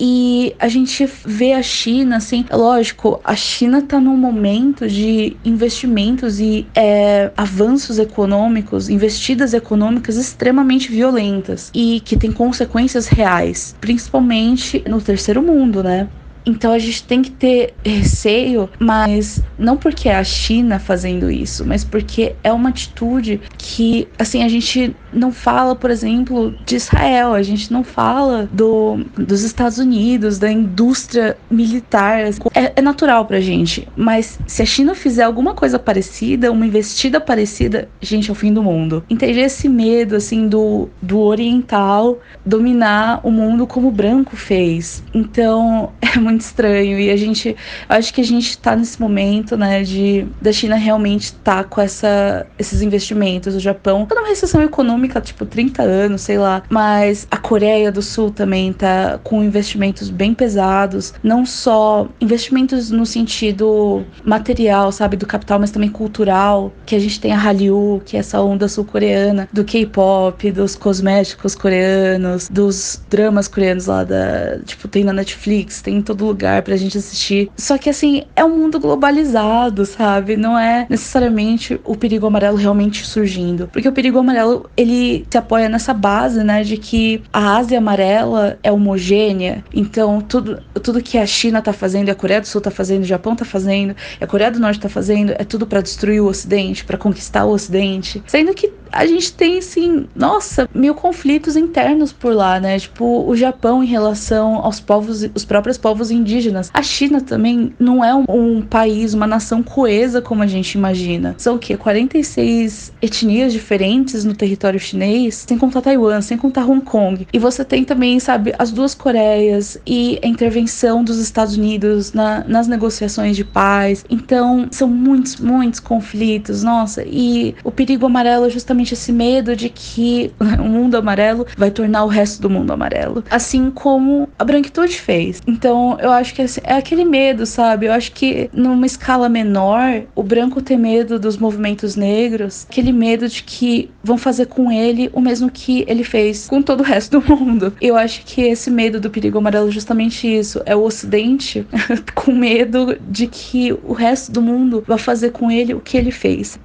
E 0.00 0.54
a 0.58 0.68
gente 0.68 1.04
vê 1.24 1.52
a 1.52 1.62
China, 1.62 2.18
assim, 2.18 2.44
lógico, 2.52 3.20
a 3.24 3.34
China 3.34 3.78
está 3.78 3.98
num 4.00 4.16
momento 4.16 4.86
de 4.88 5.36
investimentos 5.44 6.38
e 6.38 6.66
é, 6.74 7.32
avanços 7.36 7.98
econômicos, 7.98 8.88
investidas 8.88 9.54
econômicas 9.54 10.16
extremamente 10.16 10.90
violentas 10.90 11.70
e 11.74 12.00
que 12.04 12.16
tem 12.16 12.30
consequências 12.30 13.08
reais, 13.08 13.74
principalmente 13.80 14.82
no 14.88 15.00
terceiro 15.00 15.42
mundo, 15.42 15.82
né? 15.82 16.08
Então 16.44 16.72
a 16.72 16.78
gente 16.78 17.02
tem 17.04 17.22
que 17.22 17.30
ter 17.30 17.74
receio, 17.84 18.68
mas 18.78 19.42
não 19.58 19.76
porque 19.76 20.08
é 20.08 20.16
a 20.16 20.24
China 20.24 20.78
fazendo 20.78 21.30
isso, 21.30 21.64
mas 21.64 21.84
porque 21.84 22.34
é 22.42 22.52
uma 22.52 22.68
atitude 22.68 23.40
que, 23.56 24.08
assim, 24.18 24.42
a 24.42 24.48
gente 24.48 24.94
não 25.12 25.32
fala, 25.32 25.74
por 25.74 25.90
exemplo, 25.90 26.54
de 26.64 26.76
Israel, 26.76 27.34
a 27.34 27.42
gente 27.42 27.72
não 27.72 27.82
fala 27.82 28.48
do, 28.52 29.04
dos 29.16 29.42
Estados 29.42 29.78
Unidos, 29.78 30.38
da 30.38 30.50
indústria 30.50 31.36
militar. 31.50 32.20
É, 32.54 32.72
é 32.76 32.82
natural 32.82 33.24
pra 33.24 33.40
gente, 33.40 33.88
mas 33.96 34.38
se 34.46 34.62
a 34.62 34.66
China 34.66 34.94
fizer 34.94 35.24
alguma 35.24 35.54
coisa 35.54 35.78
parecida, 35.78 36.52
uma 36.52 36.66
investida 36.66 37.20
parecida, 37.20 37.88
gente, 38.00 38.28
é 38.28 38.32
o 38.32 38.36
fim 38.36 38.52
do 38.52 38.62
mundo. 38.62 39.04
Entender 39.08 39.40
esse 39.40 39.68
medo, 39.68 40.16
assim, 40.16 40.48
do, 40.48 40.88
do 41.00 41.18
oriental 41.20 42.18
dominar 42.44 43.20
o 43.22 43.30
mundo 43.30 43.66
como 43.66 43.88
o 43.88 43.92
branco 43.92 44.36
fez. 44.36 45.02
Então, 45.14 45.92
é 46.00 46.18
muito 46.18 46.27
estranho 46.36 46.98
e 46.98 47.10
a 47.10 47.16
gente, 47.16 47.56
acho 47.88 48.12
que 48.12 48.20
a 48.20 48.24
gente 48.24 48.58
tá 48.58 48.76
nesse 48.76 49.00
momento, 49.00 49.56
né, 49.56 49.82
de 49.82 50.26
da 50.40 50.52
China 50.52 50.76
realmente 50.76 51.32
tá 51.34 51.64
com 51.64 51.80
essa, 51.80 52.46
esses 52.58 52.82
investimentos. 52.82 53.54
O 53.54 53.60
Japão 53.60 54.06
tá 54.06 54.14
numa 54.14 54.28
recessão 54.28 54.62
econômica 54.62 54.98
econômica, 54.98 55.20
tipo 55.20 55.44
30 55.44 55.82
anos, 55.82 56.22
sei 56.22 56.38
lá. 56.38 56.62
Mas 56.68 57.26
a 57.30 57.36
Coreia 57.36 57.92
do 57.92 58.02
Sul 58.02 58.30
também 58.30 58.72
tá 58.72 59.18
com 59.22 59.42
investimentos 59.42 60.10
bem 60.10 60.34
pesados, 60.34 61.14
não 61.22 61.44
só 61.44 62.08
investimentos 62.20 62.90
no 62.90 63.04
sentido 63.04 64.04
material, 64.24 64.92
sabe, 64.92 65.16
do 65.16 65.26
capital, 65.26 65.58
mas 65.58 65.70
também 65.70 65.90
cultural, 65.90 66.72
que 66.86 66.94
a 66.94 66.98
gente 66.98 67.20
tem 67.20 67.32
a 67.32 67.36
Hallyu, 67.36 68.02
que 68.04 68.16
é 68.16 68.20
essa 68.20 68.40
onda 68.40 68.68
sul-coreana, 68.68 69.48
do 69.52 69.64
K-pop, 69.64 70.50
dos 70.50 70.74
cosméticos 70.74 71.54
coreanos, 71.54 72.48
dos 72.48 73.00
dramas 73.08 73.48
coreanos 73.48 73.86
lá 73.86 74.04
da, 74.04 74.58
tipo, 74.64 74.88
tem 74.88 75.04
na 75.04 75.12
Netflix, 75.12 75.82
tem 75.82 75.96
em 75.96 76.02
todo 76.02 76.17
lugar 76.26 76.62
pra 76.62 76.76
gente 76.76 76.98
assistir. 76.98 77.50
Só 77.56 77.78
que 77.78 77.88
assim, 77.88 78.24
é 78.34 78.44
um 78.44 78.56
mundo 78.56 78.78
globalizado, 78.80 79.86
sabe? 79.86 80.36
Não 80.36 80.58
é 80.58 80.86
necessariamente 80.88 81.80
o 81.84 81.96
perigo 81.96 82.26
amarelo 82.26 82.56
realmente 82.56 83.06
surgindo, 83.06 83.68
porque 83.72 83.88
o 83.88 83.92
perigo 83.92 84.18
amarelo 84.18 84.68
ele 84.76 84.88
ele 84.88 85.26
se 85.30 85.38
apoia 85.38 85.68
nessa 85.68 85.94
base, 85.94 86.42
né, 86.42 86.62
de 86.62 86.76
que 86.76 87.22
a 87.32 87.56
Ásia 87.56 87.78
amarela 87.78 88.58
é 88.62 88.72
homogênea, 88.72 89.64
então 89.72 90.20
tudo, 90.20 90.62
tudo 90.82 91.02
que 91.02 91.18
a 91.18 91.26
China 91.26 91.62
tá 91.62 91.72
fazendo, 91.72 92.08
a 92.10 92.14
Coreia 92.14 92.40
do 92.40 92.46
Sul 92.46 92.60
tá 92.60 92.70
fazendo, 92.70 93.02
o 93.02 93.06
Japão 93.06 93.36
tá 93.36 93.44
fazendo, 93.44 93.94
a 94.20 94.26
Coreia 94.26 94.50
do 94.50 94.58
Norte 94.58 94.80
tá 94.80 94.88
fazendo, 94.88 95.32
é 95.32 95.44
tudo 95.44 95.66
para 95.66 95.80
destruir 95.80 96.20
o 96.20 96.26
Ocidente, 96.26 96.84
para 96.84 96.98
conquistar 96.98 97.44
o 97.44 97.50
Ocidente, 97.50 98.22
sendo 98.26 98.54
que 98.54 98.72
a 98.92 99.06
gente 99.06 99.32
tem, 99.32 99.58
assim, 99.58 100.06
nossa, 100.14 100.68
mil 100.74 100.94
conflitos 100.94 101.56
internos 101.56 102.12
por 102.12 102.34
lá, 102.34 102.60
né? 102.60 102.78
Tipo, 102.78 103.26
o 103.26 103.36
Japão 103.36 103.82
em 103.82 103.86
relação 103.86 104.56
aos 104.56 104.80
povos, 104.80 105.28
os 105.34 105.44
próprios 105.44 105.78
povos 105.78 106.10
indígenas. 106.10 106.70
A 106.72 106.82
China 106.82 107.20
também 107.20 107.72
não 107.78 108.04
é 108.04 108.14
um, 108.14 108.24
um 108.28 108.62
país, 108.62 109.14
uma 109.14 109.26
nação 109.26 109.62
coesa 109.62 110.20
como 110.20 110.42
a 110.42 110.46
gente 110.46 110.72
imagina. 110.74 111.34
São 111.38 111.56
o 111.56 111.58
quê? 111.58 111.76
46 111.76 112.92
etnias 113.00 113.52
diferentes 113.52 114.24
no 114.24 114.34
território 114.34 114.78
chinês, 114.78 115.44
sem 115.46 115.58
contar 115.58 115.82
Taiwan, 115.82 116.20
sem 116.20 116.36
contar 116.36 116.64
Hong 116.64 116.84
Kong. 116.84 117.26
E 117.32 117.38
você 117.38 117.64
tem 117.64 117.84
também, 117.84 118.18
sabe, 118.20 118.54
as 118.58 118.70
duas 118.70 118.94
Coreias 118.94 119.78
e 119.86 120.18
a 120.22 120.26
intervenção 120.26 121.04
dos 121.04 121.18
Estados 121.18 121.56
Unidos 121.56 122.12
na, 122.12 122.44
nas 122.46 122.66
negociações 122.66 123.36
de 123.36 123.44
paz. 123.44 124.04
Então, 124.10 124.68
são 124.70 124.88
muitos, 124.88 125.36
muitos 125.36 125.80
conflitos, 125.80 126.62
nossa. 126.62 127.02
E 127.06 127.54
o 127.62 127.70
perigo 127.70 128.06
amarelo 128.06 128.46
é 128.46 128.50
justamente 128.50 128.77
justamente 128.78 128.94
esse 128.94 129.12
medo 129.12 129.56
de 129.56 129.68
que 129.68 130.30
o 130.58 130.64
mundo 130.64 130.96
amarelo 130.96 131.46
vai 131.56 131.70
tornar 131.70 132.04
o 132.04 132.08
resto 132.08 132.40
do 132.40 132.50
mundo 132.50 132.72
amarelo, 132.72 133.24
assim 133.30 133.70
como 133.70 134.28
a 134.38 134.44
branquitude 134.44 134.94
fez. 134.94 135.40
Então, 135.46 135.96
eu 136.00 136.10
acho 136.10 136.34
que 136.34 136.42
é 136.62 136.74
aquele 136.74 137.04
medo, 137.04 137.46
sabe? 137.46 137.86
Eu 137.86 137.92
acho 137.92 138.12
que 138.12 138.50
numa 138.52 138.86
escala 138.86 139.28
menor, 139.28 140.02
o 140.14 140.22
branco 140.22 140.62
tem 140.62 140.78
medo 140.78 141.18
dos 141.18 141.36
movimentos 141.36 141.96
negros, 141.96 142.66
aquele 142.68 142.92
medo 142.92 143.28
de 143.28 143.42
que 143.42 143.90
vão 144.02 144.16
fazer 144.18 144.46
com 144.46 144.70
ele 144.70 145.10
o 145.12 145.20
mesmo 145.20 145.50
que 145.50 145.84
ele 145.88 146.04
fez 146.04 146.46
com 146.46 146.62
todo 146.62 146.80
o 146.80 146.84
resto 146.84 147.20
do 147.20 147.36
mundo. 147.36 147.72
Eu 147.80 147.96
acho 147.96 148.24
que 148.24 148.42
esse 148.42 148.70
medo 148.70 149.00
do 149.00 149.10
perigo 149.10 149.38
amarelo 149.38 149.68
é 149.68 149.72
justamente 149.72 150.26
isso, 150.26 150.60
é 150.64 150.76
o 150.76 150.82
ocidente 150.82 151.66
com 152.14 152.32
medo 152.32 152.96
de 153.08 153.26
que 153.26 153.72
o 153.84 153.92
resto 153.92 154.32
do 154.32 154.42
mundo 154.42 154.84
vai 154.86 154.98
fazer 154.98 155.30
com 155.30 155.50
ele 155.50 155.74
o 155.74 155.80
que 155.80 155.96
ele 155.96 156.10
fez. 156.10 156.58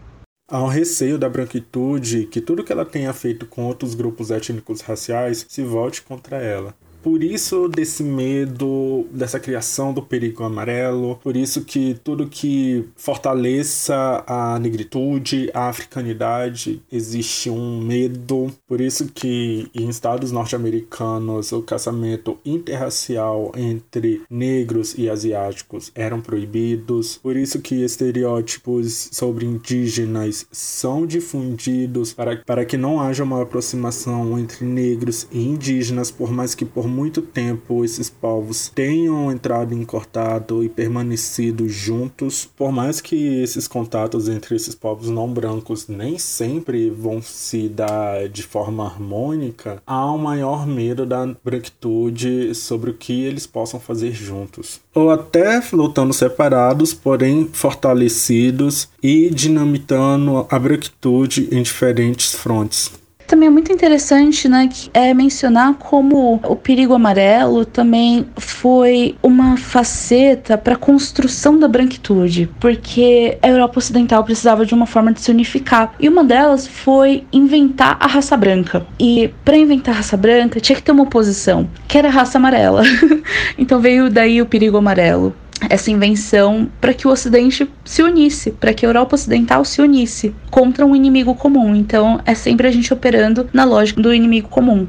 Há 0.48 0.62
um 0.64 0.68
receio 0.68 1.18
da 1.18 1.28
branquitude 1.30 2.28
que 2.28 2.40
tudo 2.42 2.64
que 2.64 2.72
ela 2.72 2.86
tenha 2.86 3.14
feito 3.14 3.46
com 3.46 3.66
outros 3.66 3.94
grupos 3.94 4.32
étnicos 4.32 4.82
raciais 4.82 5.46
se 5.50 5.64
volte 5.64 6.02
contra 6.02 6.38
ela. 6.38 6.78
Por 7.04 7.22
isso 7.22 7.68
desse 7.68 8.02
medo, 8.02 9.06
dessa 9.12 9.38
criação 9.38 9.94
do 9.94 10.02
perigo 10.02 10.42
amarelo, 10.46 11.20
por 11.22 11.36
isso 11.36 11.66
que 11.66 12.00
tudo 12.02 12.28
que 12.28 12.86
fortaleça 12.96 14.24
a 14.26 14.58
negritude, 14.58 15.52
a 15.54 15.68
africanidade, 15.68 16.82
existe 16.90 17.50
um 17.50 17.82
medo. 17.82 18.50
Por 18.66 18.80
isso 18.80 19.08
que 19.14 19.68
em 19.76 19.90
estados 19.90 20.32
norte-americanos 20.32 21.52
o 21.52 21.62
casamento 21.62 22.38
interracial 22.46 23.52
entre 23.54 24.22
negros 24.30 24.96
e 24.98 25.10
asiáticos 25.10 25.92
eram 25.94 26.22
proibidos. 26.22 27.18
Por 27.18 27.36
isso 27.36 27.60
que 27.60 27.84
estereótipos 27.84 29.10
sobre 29.12 29.46
indígenas 29.46 30.48
são 30.52 31.06
difundidos 31.06 32.14
para, 32.14 32.38
para 32.38 32.64
que 32.64 32.78
não 32.78 33.02
haja 33.02 33.26
uma 33.26 33.42
aproximação 33.42 34.40
entre 34.40 34.66
negros 34.66 35.28
e 35.34 35.46
indígenas, 35.46 36.10
por 36.10 36.32
mais 36.32 36.56
que 36.56 36.64
por 36.64 36.93
muito 36.94 37.22
tempo 37.22 37.84
esses 37.84 38.10
povos 38.10 38.72
tenham 38.74 39.32
entrado 39.32 39.74
em 39.74 39.84
contato 39.84 40.64
e 40.64 40.70
permanecido 40.70 41.68
juntos, 41.68 42.48
por 42.56 42.72
mais 42.72 43.02
que 43.02 43.42
esses 43.42 43.68
contatos 43.68 44.30
entre 44.30 44.56
esses 44.56 44.76
povos 44.76 45.10
não 45.10 45.28
brancos 45.28 45.88
nem 45.88 46.20
sempre 46.20 46.90
vão 46.90 47.22
se 47.22 47.68
dar 47.68 48.30
de 48.30 48.44
forma 48.44 48.86
harmônica, 48.86 49.82
há 49.86 50.12
um 50.12 50.18
maior 50.18 50.68
medo 50.68 51.06
da 51.06 51.28
branquitude 51.44 52.54
sobre 52.54 52.92
o 52.92 52.94
que 52.94 53.24
eles 53.24 53.48
possam 53.48 53.80
fazer 53.80 54.12
juntos. 54.12 54.80
Ou 54.94 55.10
até 55.10 55.62
lutando 55.74 56.14
separados, 56.14 56.94
porém 56.94 57.50
fortalecidos 57.52 58.88
e 59.02 59.30
dinamitando 59.30 60.46
a 60.50 60.60
branquitude 60.60 61.50
em 61.52 61.64
diferentes 61.64 62.34
frontes. 62.34 63.03
Também 63.28 63.48
é 63.48 63.52
muito 63.52 63.72
interessante, 63.72 64.48
né, 64.48 64.70
que 64.72 64.90
é 64.94 65.14
mencionar 65.14 65.74
como 65.76 66.40
o 66.44 66.56
perigo 66.56 66.94
amarelo 66.94 67.66
também 67.66 68.28
foi 68.38 69.16
uma 69.24 69.58
faceta 69.58 70.58
para 70.58 70.74
a 70.74 70.78
construção 70.78 71.58
da 71.58 71.68
branquitude, 71.68 72.50
porque 72.60 73.38
a 73.42 73.48
Europa 73.48 73.80
Ocidental 73.80 74.24
precisava 74.24 74.66
de 74.66 74.74
uma 74.74 74.86
forma 74.86 75.12
de 75.12 75.22
se 75.22 75.32
unificar, 75.32 75.94
e 76.00 76.08
uma 76.08 76.24
delas 76.24 76.68
foi 76.68 77.26
inventar 77.32 77.98
a 78.00 78.08
raça 78.08 78.36
branca. 78.38 78.86
E 79.00 79.32
para 79.44 79.58
inventar 79.58 79.96
a 79.96 79.98
raça 79.98 80.18
branca 80.18 80.60
tinha 80.60 80.76
que 80.76 80.84
ter 80.84 80.92
uma 80.92 81.04
oposição, 81.04 81.70
que 81.88 81.98
era 81.98 82.10
a 82.10 82.12
raça 82.12 82.38
amarela. 82.38 82.84
então 83.58 83.80
veio 83.80 84.10
daí 84.10 84.42
o 84.42 84.46
perigo 84.46 84.78
amarelo 84.78 85.34
essa 85.70 85.92
invenção 85.92 86.70
para 86.80 86.94
que 86.94 87.08
o 87.08 87.12
Ocidente 87.12 87.70
se 87.84 88.02
unisse, 88.02 88.52
para 88.52 88.74
que 88.74 88.86
a 88.86 88.90
Europa 88.90 89.16
Ocidental 89.16 89.64
se 89.66 89.82
unisse 89.82 90.34
contra 90.50 90.86
um 90.86 90.96
inimigo 90.96 91.36
comum. 91.36 91.76
Então 91.76 92.20
é 92.26 92.36
sempre 92.36 92.68
a 92.68 92.72
gente 92.72 92.94
operando 92.94 93.50
na 93.54 93.64
lógica 93.64 94.02
do 94.02 94.14
inimigo 94.14 94.50
comum. 94.50 94.88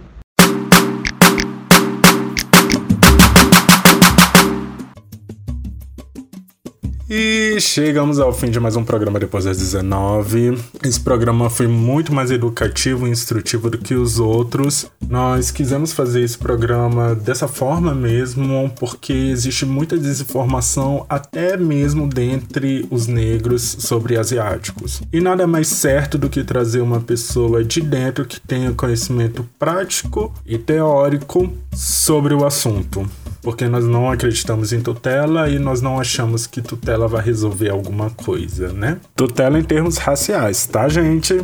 E 7.17 7.61
chegamos 7.61 8.19
ao 8.19 8.33
fim 8.33 8.51
de 8.51 8.59
mais 8.59 8.75
um 8.75 8.83
programa 8.83 9.21
depois 9.21 9.45
das 9.45 9.57
19. 9.57 10.59
Esse 10.83 10.99
programa 10.99 11.49
foi 11.49 11.69
muito 11.69 12.13
mais 12.13 12.33
educativo 12.33 13.07
e 13.07 13.11
instrutivo 13.11 13.71
do 13.71 13.79
que 13.79 13.95
os 13.95 14.19
outros. 14.19 14.91
Nós 15.09 15.53
quisemos 15.53 15.93
fazer 15.93 16.23
esse 16.23 16.37
programa 16.37 17.15
dessa 17.15 17.47
forma 17.47 17.95
mesmo, 17.95 18.69
porque 18.81 19.13
existe 19.13 19.65
muita 19.65 19.97
desinformação, 19.97 21.07
até 21.09 21.57
mesmo 21.57 22.09
dentre 22.09 22.85
os 22.91 23.07
negros, 23.07 23.77
sobre 23.79 24.19
asiáticos. 24.19 25.01
E 25.13 25.21
nada 25.21 25.47
mais 25.47 25.69
certo 25.69 26.19
do 26.19 26.29
que 26.29 26.43
trazer 26.43 26.81
uma 26.81 26.99
pessoa 26.99 27.63
de 27.63 27.81
dentro 27.81 28.25
que 28.25 28.41
tenha 28.41 28.73
conhecimento 28.73 29.49
prático 29.57 30.35
e 30.45 30.59
teórico 30.59 31.49
sobre 31.73 32.35
o 32.35 32.45
assunto 32.45 33.09
porque 33.45 33.69
nós 33.69 33.85
não 33.85 34.11
acreditamos 34.11 34.73
em 34.73 34.81
tutela 34.81 35.51
e 35.51 35.59
nós 35.59 35.83
não 35.83 36.01
achamos 36.01 36.47
que 36.47 36.63
tutela 36.63 37.07
vai 37.07 37.23
resolver 37.23 37.69
alguma 37.69 38.09
coisa, 38.09 38.73
né? 38.73 38.99
Tutela 39.15 39.59
em 39.59 39.63
termos 39.63 39.99
raciais, 39.99 40.67
tá, 40.67 40.89
gente? 40.89 41.43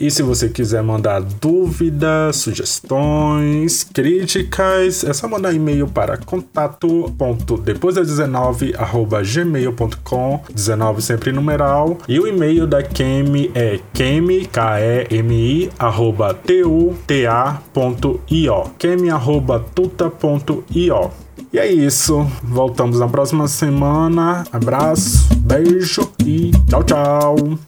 E 0.00 0.12
se 0.12 0.22
você 0.22 0.48
quiser 0.48 0.80
mandar 0.80 1.20
dúvidas, 1.20 2.36
sugestões, 2.36 3.82
críticas, 3.82 5.02
é 5.02 5.12
só 5.12 5.26
mandar 5.26 5.52
e-mail 5.52 5.88
para 5.88 6.16
contato.depoisdas19 6.16 8.76
19 10.54 11.02
sempre 11.02 11.32
numeral. 11.32 11.98
E 12.06 12.20
o 12.20 12.28
e-mail 12.28 12.64
da 12.64 12.80
Kemi 12.80 13.50
é 13.56 13.80
kemi, 13.92 14.46
K-E-M-I, 14.46 15.68
arroba 15.76 16.32
T-U-T-A.io. 16.32 16.94
Kemi, 18.78 19.10
arroba 19.10 19.66
tuta.io. 19.74 21.10
E 21.52 21.58
é 21.58 21.66
isso. 21.66 22.24
Voltamos 22.44 23.00
na 23.00 23.08
próxima 23.08 23.48
semana. 23.48 24.44
Abraço, 24.52 25.34
beijo 25.38 26.08
e 26.24 26.52
tchau, 26.68 26.84
tchau. 26.84 27.58